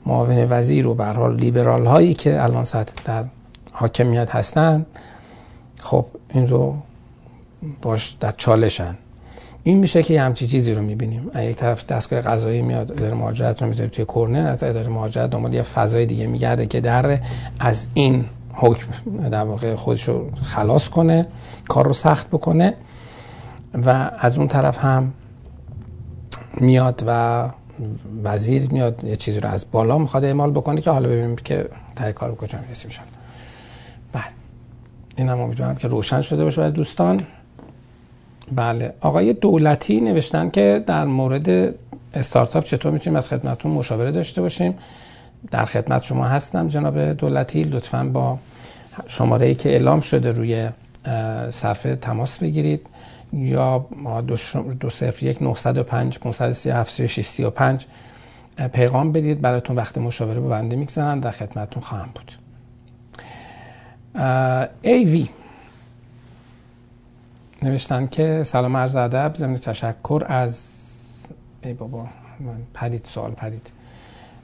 [0.07, 3.24] معاون وزیر و به حال لیبرال هایی که الان سطح در
[3.72, 4.86] حاکمیت هستن
[5.80, 6.74] خب این رو
[7.82, 8.94] باش در چالشن.
[9.62, 11.30] این میشه که همچی چیزی رو می‌بینیم.
[11.36, 15.54] یک طرف دستگاه قضایی میاد اداره مهاجرت رو می‌ذاره توی کرنر از اداره مهاجرت دنبال
[15.54, 17.18] یه فضای دیگه میگرده که در
[17.61, 18.88] از این حکم
[19.30, 21.26] در واقع خودش رو خلاص کنه
[21.68, 22.74] کار رو سخت بکنه
[23.74, 25.12] و از اون طرف هم
[26.54, 27.48] میاد و
[28.24, 32.12] وزیر میاد یه چیزی رو از بالا می‌خواد اعمال بکنه که حالا ببینیم که تای
[32.12, 33.00] کار کجا می‌رسیم شد
[34.12, 34.24] بله.
[35.16, 37.20] این هم امیدوارم که روشن شده باشه برای دوستان.
[38.53, 38.94] بله.
[39.01, 41.74] آقای دولتی نوشتن که در مورد
[42.14, 44.74] استارتاپ چطور می‌تونیم از خدمتون مشاوره داشته باشیم؟
[45.51, 47.64] در خدمت شما هستم جناب دولتی.
[47.64, 48.38] لطفا با
[49.07, 50.68] شماره ای که اعلام شده روی
[51.51, 52.86] صفحه تماس بگیرید.
[53.32, 53.86] یا
[54.26, 54.36] دو,
[54.80, 57.86] دو صفر یک 905 537
[58.72, 59.40] پیغام بدید.
[59.40, 62.32] براتون وقت مشاوره به بنده می‌گذارن در خدمتون خواهم بود.
[64.82, 65.28] ای وی
[67.62, 70.59] نوشتن که سلام عرض ادب ضمن تشکر از
[71.62, 72.06] ای بابا
[72.40, 73.70] من پرید سوال پرید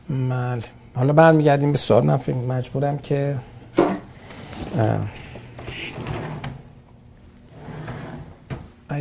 [0.08, 0.60] مل.
[0.94, 2.04] حالا برمیگردیم به سوال.
[2.04, 3.36] من مجبورم که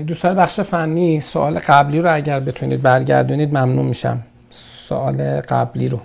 [0.08, 4.24] دوستان بخش فنی سوال قبلی رو اگر بتونید برگردونید ممنون میشم.
[4.50, 6.00] سوال قبلی رو.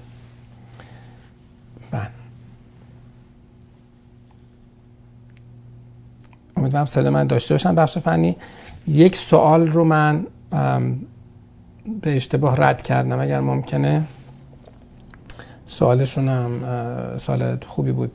[1.91, 2.18] بله.
[6.59, 8.37] امیدوارم صدا من داشته باشم بخش فنی
[8.89, 10.27] یک سوال رو من
[12.03, 14.03] به اشتباه رد کردم اگر ممکنه.
[15.67, 16.51] سوالشون هم
[17.19, 18.13] سوال خوبی بود.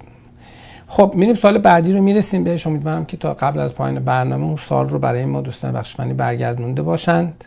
[0.87, 2.67] خب میریم سوال بعدی رو می‌رسیم بهش.
[2.67, 6.13] امیدوارم که تا قبل از پایان برنامه اون سوال رو برای ما دوستان بخش فنی
[6.13, 7.43] برگردونده باشند.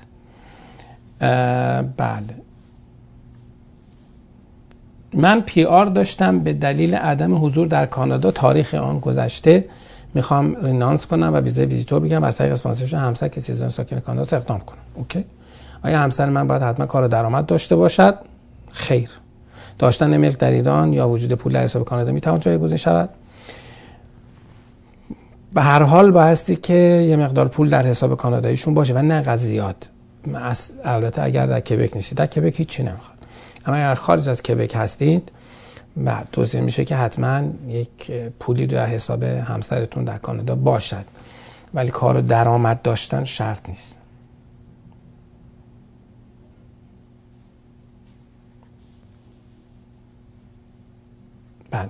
[1.97, 2.35] بله.
[5.15, 9.65] من PR داشتم به دلیل عدم حضور در کانادا تاریخ آن گذشته.
[10.17, 14.37] می‌خوام renounce کنم و ویزای ویزیتور بگم از طریق sponsorship همسر که citizen ساکن کانادا
[14.37, 14.79] اقدام کنم.
[14.95, 15.25] OK؟
[15.85, 18.15] آیا همسر من باید حتما کار درآمد داشته باشد؟
[18.73, 19.11] خیر.
[19.79, 23.09] داشتن ملک در ایران یا وجود پول در حساب کانادا می‌تواند جایگزین شود؟
[25.55, 29.77] به هر حال بایستی که یه مقدار پول در حساب کاناداییشون باشه و نه قضیات
[30.85, 32.19] البته اگر در کبک نیستید.
[32.19, 33.19] در کبک هیچی نمی‌خواد.
[33.67, 35.33] اما اگر خارج از کبک هستید
[36.05, 41.05] و توصیه میشه که حتما یک پولی در حساب همسرتون در کانادا باشد.
[41.75, 43.97] ولی کارو درآمد داشتن شرط نیست.
[51.71, 51.89] بله.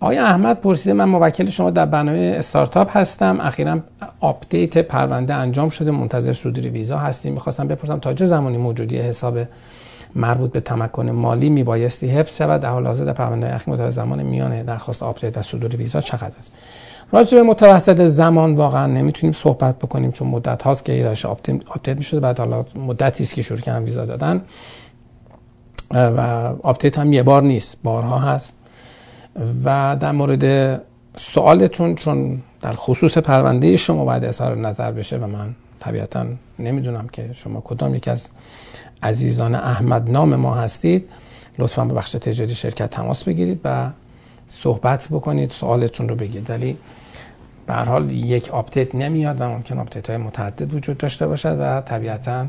[0.00, 3.40] آقای احمد پرسیده من موکل شما در برنامه استارتاپ هستم.
[3.40, 3.78] اخیرا
[4.20, 5.90] update پرونده انجام شده.
[5.90, 7.32] منتظر صدور ویزا هستیم.
[7.32, 9.38] می‌خواستم بپرسم تا چه زمانی موجودی حساب
[10.14, 12.60] مربوط به تمکن مالی میبایستی حفظ شود.
[12.60, 16.32] در حال حاضر در پرونده اخیر متوسط زمان میانه درخواست update و صدور ویزا چقدر
[16.38, 16.52] است؟
[17.12, 22.20] راجع به متوسط زمان واقعا نمی‌تونیم صحبت بکنیم چون مدت هاست که داشته update می‌شده.
[22.20, 24.42] بعد حالا مدتی است که شروع کردن ویزا دادن.
[25.90, 26.20] و
[26.62, 28.54] update هم یه بار نیست بارها هست.
[29.64, 30.80] و در مورد
[31.16, 36.26] سوالتون چون در خصوص پرونده شما باید اظهار نظر بشه و من طبیعتا
[36.58, 38.28] نمی‌دونم که شما کدام یک از
[39.02, 41.08] عزیزان احمد نام ما هستید
[41.58, 43.90] لطفا به بخش تجاری شرکت تماس بگیرید و
[44.48, 46.50] صحبت بکنید سوالتون رو بگید.
[46.50, 46.76] ولی
[47.66, 51.80] به هر حال یک update نمیاد و ممکن update های متعدد وجود داشته باشد و
[51.80, 52.46] طبیعتا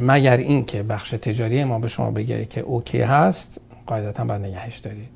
[0.00, 5.08] مگر اینکه بخش تجاری ما به شما بگه که OK هست قاعدتا باید نگهش دارید.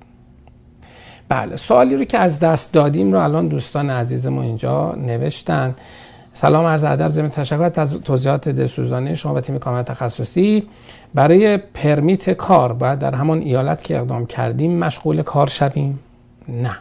[1.28, 5.74] بله سوالی رو که از دست دادیم رو الان دوستان عزیزمون اینجا نوشتن.
[6.37, 10.68] سلام عرض ادب ضمن تشکر از توضیحات دلسوزانه شما و تیم کامل تخصصی.
[11.14, 15.99] برای پرمیت کار باید در همان ایالت که اقدام کردیم مشغول کار شویم؟
[16.49, 16.76] نه.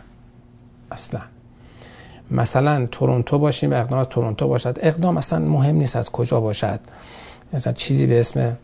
[0.92, 1.20] اصلا.
[2.32, 4.78] مثلا تورنتو باشیم اقدام از تورنتو باشد.
[4.82, 6.80] اقدام اصلا مهم نیست از کجا باشد.
[7.54, 8.58] مثلا چیزی به اسم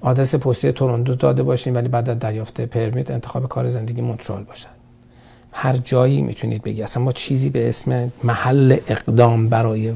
[0.00, 4.68] آدرس پستی تورنتو داده باشیم ولی بعد از دریافت پرمیت انتخاب کار زندگی مونترال باشد.
[5.52, 6.82] هر جایی می‌تونید بگی.
[6.82, 9.92] اصلا ما چیزی به اسم محل اقدام برای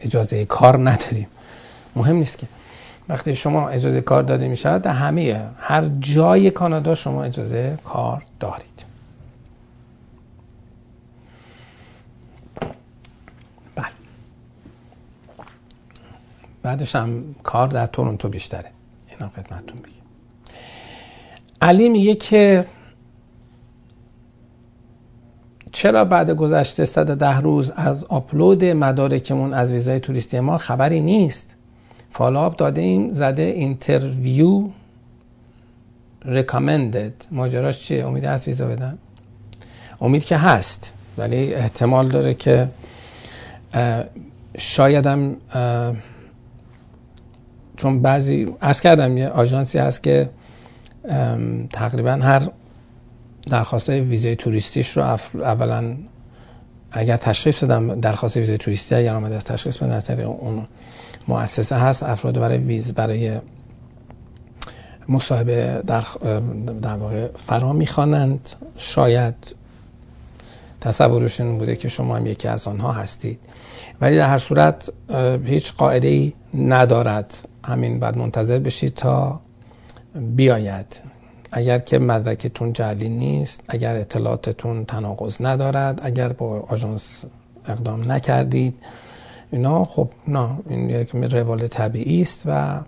[0.00, 1.26] اجازه کار نداریم.
[1.96, 2.46] مهم نیست که.
[3.08, 8.84] وقتی شما اجازه کار داده میشه در همه هر جای کانادا شما اجازه کار دارید.
[13.74, 13.86] بله.
[16.62, 18.70] بعدش هم کار در تورنتو بیشتره.
[19.08, 19.90] اینا خدمتتون بگم.
[21.62, 22.66] علی میگه که
[25.72, 31.54] چرا بعد گذشته 110 روز از آپلود مدارکمون از ویزای توریستی ما خبری نیست؟
[32.12, 34.68] follow up داده ایم زده interview
[36.24, 38.98] recommended ماجراش چیه؟ امید از ویزا بدن؟
[40.00, 42.68] امید که هست ولی احتمال داره که
[44.58, 45.36] شایدم
[47.76, 50.30] چون بعضی عرض کردم یه آژانسی هست که
[51.72, 52.48] تقریبا هر
[53.46, 55.96] درخواست ویزای توریستیش رو اولا
[56.92, 60.64] اگر تشخیص بدم درخواست ویزای توریستی اگر آمده از تشخیص از طریق اون
[61.28, 62.02] مؤسسه هست.
[62.02, 63.38] افراد برای ویز برای
[65.08, 66.04] مصاحبه در,
[66.82, 68.48] در واقع فرا می‌خوانند.
[68.76, 69.34] شاید
[70.80, 73.38] تصورشون بوده که شما هم یکی از آنها هستید.
[74.00, 74.90] ولی در هر صورت
[75.44, 77.34] هیچ قاعده ای ندارد.
[77.64, 79.40] همین بعد منتظر بشید تا
[80.14, 81.09] بیاید.
[81.52, 87.24] اگر که مدرکتون جعلی نیست اگر اطلاعاتتون تناقض ندارد اگر با آژانس
[87.68, 88.74] اقدام نکردید
[89.50, 92.80] اینا خب نه این یک روال طبیعی است و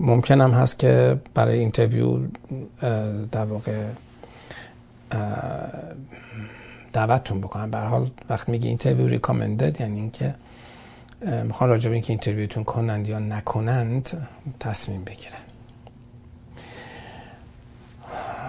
[0.00, 2.18] ممکن هم هست که برای interview
[3.32, 3.84] در واقع
[6.92, 10.34] دعوتتون بکنن به هر حال وقتی میگه interview recommended یعنی اینکه
[11.44, 14.28] می‌خوان راجع به اینکه interview تون کنند یا نکنند
[14.60, 15.51] تصمیم بگیرن.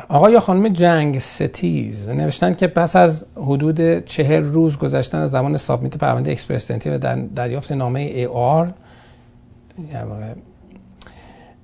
[0.10, 5.98] آقای خانم جنگ ستیز نوشتن که پس از حدود چهل روز گذشتن از زمان submit
[5.97, 8.74] پرونده Express Entry و دریافت نامه AOR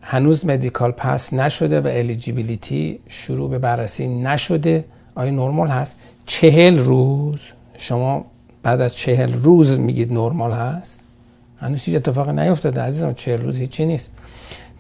[0.02, 4.86] هنوز medical pass نشده و eligibility شروع به بررسی نشده.
[5.16, 7.40] آیا نرمال هست؟ چهل روز.
[7.78, 8.26] شما
[8.64, 11.00] بعد از چهل روز میگید نرمال هست؟
[11.60, 14.12] هنوز هیچ اتفاقی نیفتاده عزیزم چهل روز هیچی نیست.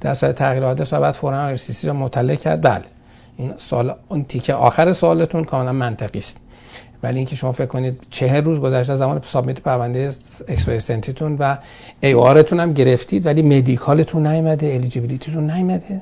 [0.02, 2.62] در صورت تغییر آدرس باید فورا IRCC را مطلع کرد.
[2.62, 2.84] بله.
[3.40, 6.38] این سوال اون تیکه آخر سوالتون کاملا منطقی است.
[7.04, 10.12] ولی اینکه شما فکر کنید چهل روز گذشته زمان submit پرونده
[10.48, 11.58] Express Entry تون و
[12.02, 16.02] AOR تون هم گرفتید ولی medical تون نیومده eligibility تون نیومده.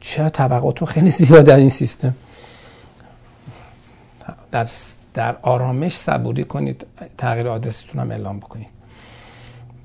[0.00, 2.14] چرا توقعتون خیلی زیاد در این سیستم؟
[4.52, 4.68] در
[5.14, 6.86] در آرامش صبوری کنید
[7.18, 8.68] تغییر آدرستون هم اعلام بکنید.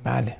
[0.03, 0.35] بله.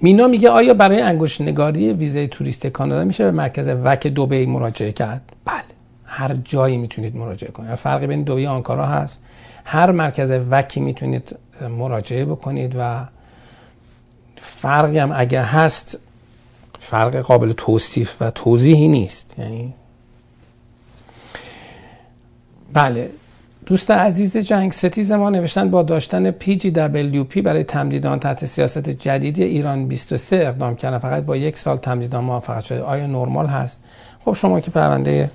[0.00, 4.92] مینا میگه آیا برای انگشت نگاری ویزای توریست کانادا میشه به مرکز وک دوبی مراجعه
[4.92, 5.62] کرد؟ بله.
[6.04, 7.74] هر جایی می‌تونید مراجعه کنید.
[7.74, 9.20] فرقی بین دوبی آنکارا هست.
[9.64, 11.36] هر مرکز وکی می‌تونید
[11.78, 13.04] مراجعه بکنید و
[14.36, 15.98] فرقی هم اگه هست
[16.78, 19.34] فرق قابل توصیف و توضیحی نیست.
[19.38, 19.74] یعنی
[22.72, 23.10] بله.
[23.70, 29.88] دوست عزیز جنگ ستیز ما نوشتن با داشتن PGWP برای تمدیدان تحت سیاست جدیدی ایران
[29.88, 30.98] 23 اقدام کردن.
[30.98, 32.82] فقط با یک سال تمدیدان موفقیت شده.
[32.82, 33.80] آیا نرمال هست؟
[34.20, 35.30] خب شما که پرونده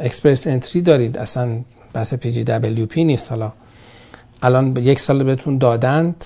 [0.00, 1.60] اکسپرس انتری دارید اصلا
[1.92, 3.30] بحث PGWP نیست.
[3.30, 3.52] حالا
[4.42, 6.24] الان یک سال بهتون دادند.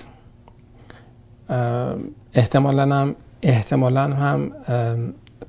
[2.33, 4.51] احتمالا هم احتمالا هم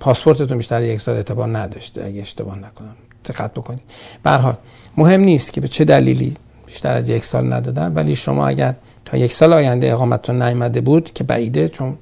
[0.01, 2.97] پاسپورتتون بیشتر یک سال اعتبار نداشته اگه اشتباه نکنم.
[3.25, 3.83] دقت بکنید
[4.23, 4.57] به هر حال
[4.97, 9.17] مهم نیست که به چه دلیلی بیشتر از یک سال ندادن ولی شما اگر تا
[9.17, 11.99] یک سال آینده اقامتتون نیامده بود که بعیده چون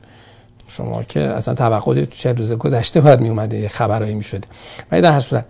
[0.69, 4.49] شما که اصلا توقع چهل روز گذشته باید می اومده خبرایی می شده
[4.93, 5.45] ولی در هر صورت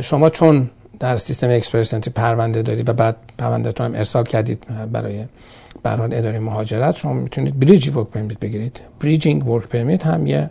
[0.00, 0.70] شما چون
[1.00, 5.24] در سیستم اکسپرس پرونده دارید و بعد پروندهتون هم ارسال کردید برای
[5.82, 8.80] برای اداره مهاجرت شما می‌تونید bridging work permit بگیرید.
[9.00, 10.50] bridging work permit هم یه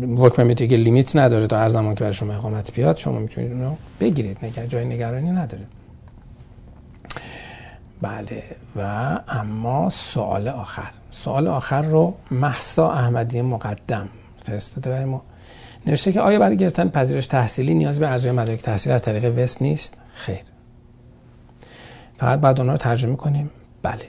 [0.00, 3.52] ورک پرمیت که لیمیت نداره تا هر زمان که برای شما اقامت بیاد شما می‌تونید
[3.52, 5.64] اونو بگیرید نگه جای نگرانی نداره.
[8.02, 8.42] بله
[8.76, 8.80] و
[9.28, 10.90] اما سوال آخر.
[11.10, 14.08] سوال آخر رو محسا احمدی مقدم
[14.44, 15.22] فرستاده برای ما.
[15.86, 19.62] نوشته که آیا برای گرفتن پذیرش تحصیلی نیاز به ارزیابی مدارک تحصیل از طریق وست
[19.62, 20.38] نیست؟ خیر.
[22.16, 23.50] فقط بعد اونها رو ترجمه کنیم.
[23.82, 24.04] بله.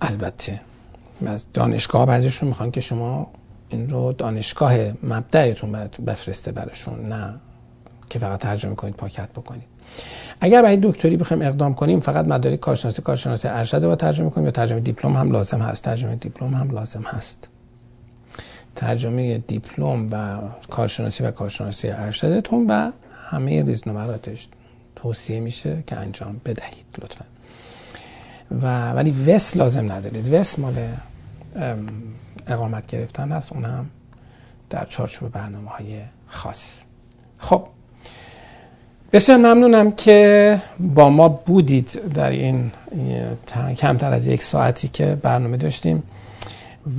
[0.00, 0.60] البته.
[1.26, 3.26] از دانشگاه بعضیشون می‌خوان که شما
[3.74, 5.72] این رو دانشگاه مبدعتون
[6.06, 7.34] بفرسته براشون نه
[8.10, 9.74] که فقط ترجمه کنید پاکت بکنید.
[10.40, 14.50] اگر برای دکتری بخوایم اقدام کنیم فقط مدارک کارشناسی کارشناسی ارشد رو ترجمه کنیم یا
[14.50, 17.48] ترجمه دیپلم هم لازم هست؟ ترجمه دیپلم هم لازم هست.
[18.76, 20.38] ترجمه دیپلم و
[20.70, 22.90] کارشناسی و کارشناسی ارشدتون و
[23.30, 24.48] همه ریزنمراتش
[24.96, 27.24] توصیه میشه که انجام بدهید لطفا.
[28.62, 30.34] و ولی وس لازم ندارید.
[30.34, 30.74] وس مال
[32.46, 33.64] اقامت گرفتن هست اون
[34.70, 36.80] در چارچوب برنامه های خاص.
[37.38, 37.66] خب
[39.12, 42.72] بسیار ممنونم که با ما بودید در این
[43.76, 46.02] کمتر از یک ساعتی که برنامه داشتیم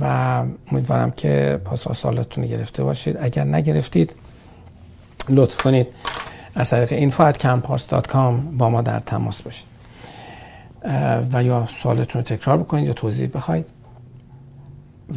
[0.00, 0.04] و
[0.72, 3.16] امیدوارم که پاسخ سوالاتتون رو گرفته باشید.
[3.20, 4.12] اگر نگرفتید
[5.28, 5.86] لطف کنید
[6.54, 9.66] از طریق info@campars.com با ما در تماس باشید.
[11.32, 13.64] و یا سوالتون رو تکرار بکنید یا توضیح بخواید.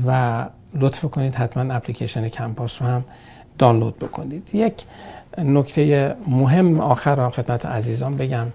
[0.08, 3.04] و لطف کنید حتما اپلیکیشن کمپاس رو هم
[3.58, 4.50] دانلود بکنید.
[4.54, 4.74] یک
[5.38, 8.48] نکته مهم آخر را خدمت عزیزان بگم.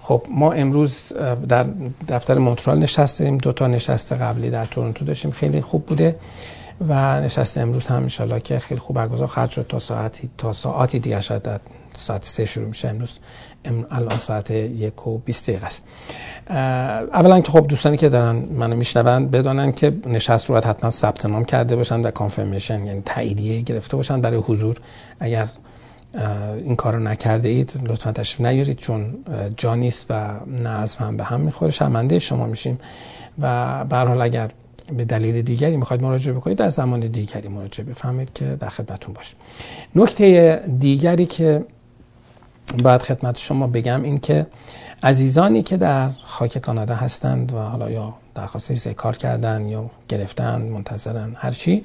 [0.00, 1.12] خب ما امروز
[1.48, 1.66] در
[2.08, 3.38] دفتر مونترال نشستیم.
[3.38, 5.30] دو تا نشست قبلی در تورنتو داشتیم.
[5.30, 6.16] خیلی خوب بوده
[6.88, 10.98] و نشست امروز هم انشالله که خیلی خوب برگزار خواهد شد تا ساعتی تا ساعتی
[10.98, 11.48] دیگه شاید
[11.92, 13.18] ساعت سه شروع میشه امروز.
[13.90, 15.82] الان ساعت یک و بیست دقیقه است.
[17.14, 21.44] اولا که خب دوستانی که دارن منو میشنوند بدانن که نشست رو حتما ثبت نام
[21.44, 24.76] کرده باشن و کانفرمیشن یعنی تاییدیه گرفته باشن برای حضور.
[25.20, 25.48] اگر
[26.64, 29.14] این کار رو نکرده اید لطفا تشریف نیارید چون
[29.56, 32.78] جا نیست و نظم هم به هم می‌خوره شرمنده شما میشیم.
[33.38, 34.50] و به حال اگر
[34.96, 39.34] به دلیل دیگری می‌خواید مراجعه بکنید در زمان دیگری مراجعه بفهمید که در خدمتتون باشه
[39.96, 41.64] نکته دیگری که
[42.82, 44.46] باید خدمت شما بگم این که
[45.02, 50.62] عزیزانی که در خاک کانادا هستند و حالا یا درخواست ویزای کار کردن یا گرفتن
[50.62, 51.84] منتظرن هرچی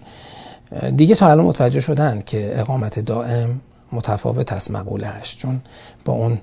[0.96, 3.62] دیگه تا الان متوجه شدند که اقامت دائم
[3.92, 5.62] متفاوت است مقولهش چون
[6.06, 6.38] با اون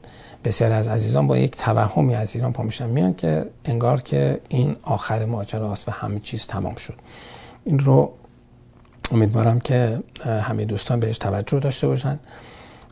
[0.44, 4.76] بسیار از عزیزان با یک توهمی از ایران پا میشن میان که انگار که این
[4.82, 6.94] آخر ماجرا است و همه چیز تمام شد.
[7.64, 8.12] این رو
[9.12, 12.20] امیدوارم که همه دوستان بهش توجه داشته باشند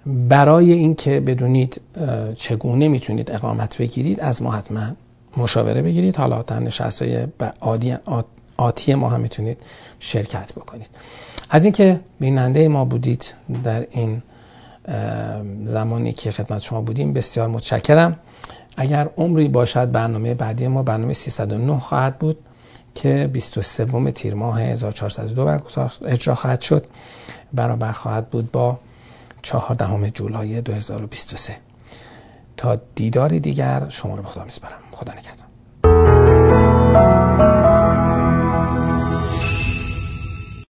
[0.06, 1.80] برای اینکه بدونید
[2.36, 4.82] چگونه می‌تونید اقامت بگیرید از ما حتما
[5.36, 6.16] مشاوره بگیرید.
[6.16, 7.26] حالا در نشست های
[8.56, 9.60] آتی ما هم می‌تونید
[9.98, 10.88] شرکت بکنید.
[11.50, 13.34] از اینکه بیننده ما بودید
[13.64, 14.22] در این
[15.64, 18.16] زمانی که خدمت شما بودیم بسیار متشکرم.
[18.76, 22.38] اگر عمری باشد برنامه بعدی ما برنامه 309 خواهد بود
[22.94, 26.86] که 23 تیر ماه 1402 برگزار اجرا خواهد شد.
[27.52, 28.78] برابر خواهد بود با
[29.42, 31.56] 14 جولای 2023
[32.56, 34.78] تا دیدار دیگر شما رو به خدا میسپارم.
[34.90, 35.39] خدا نگهدار.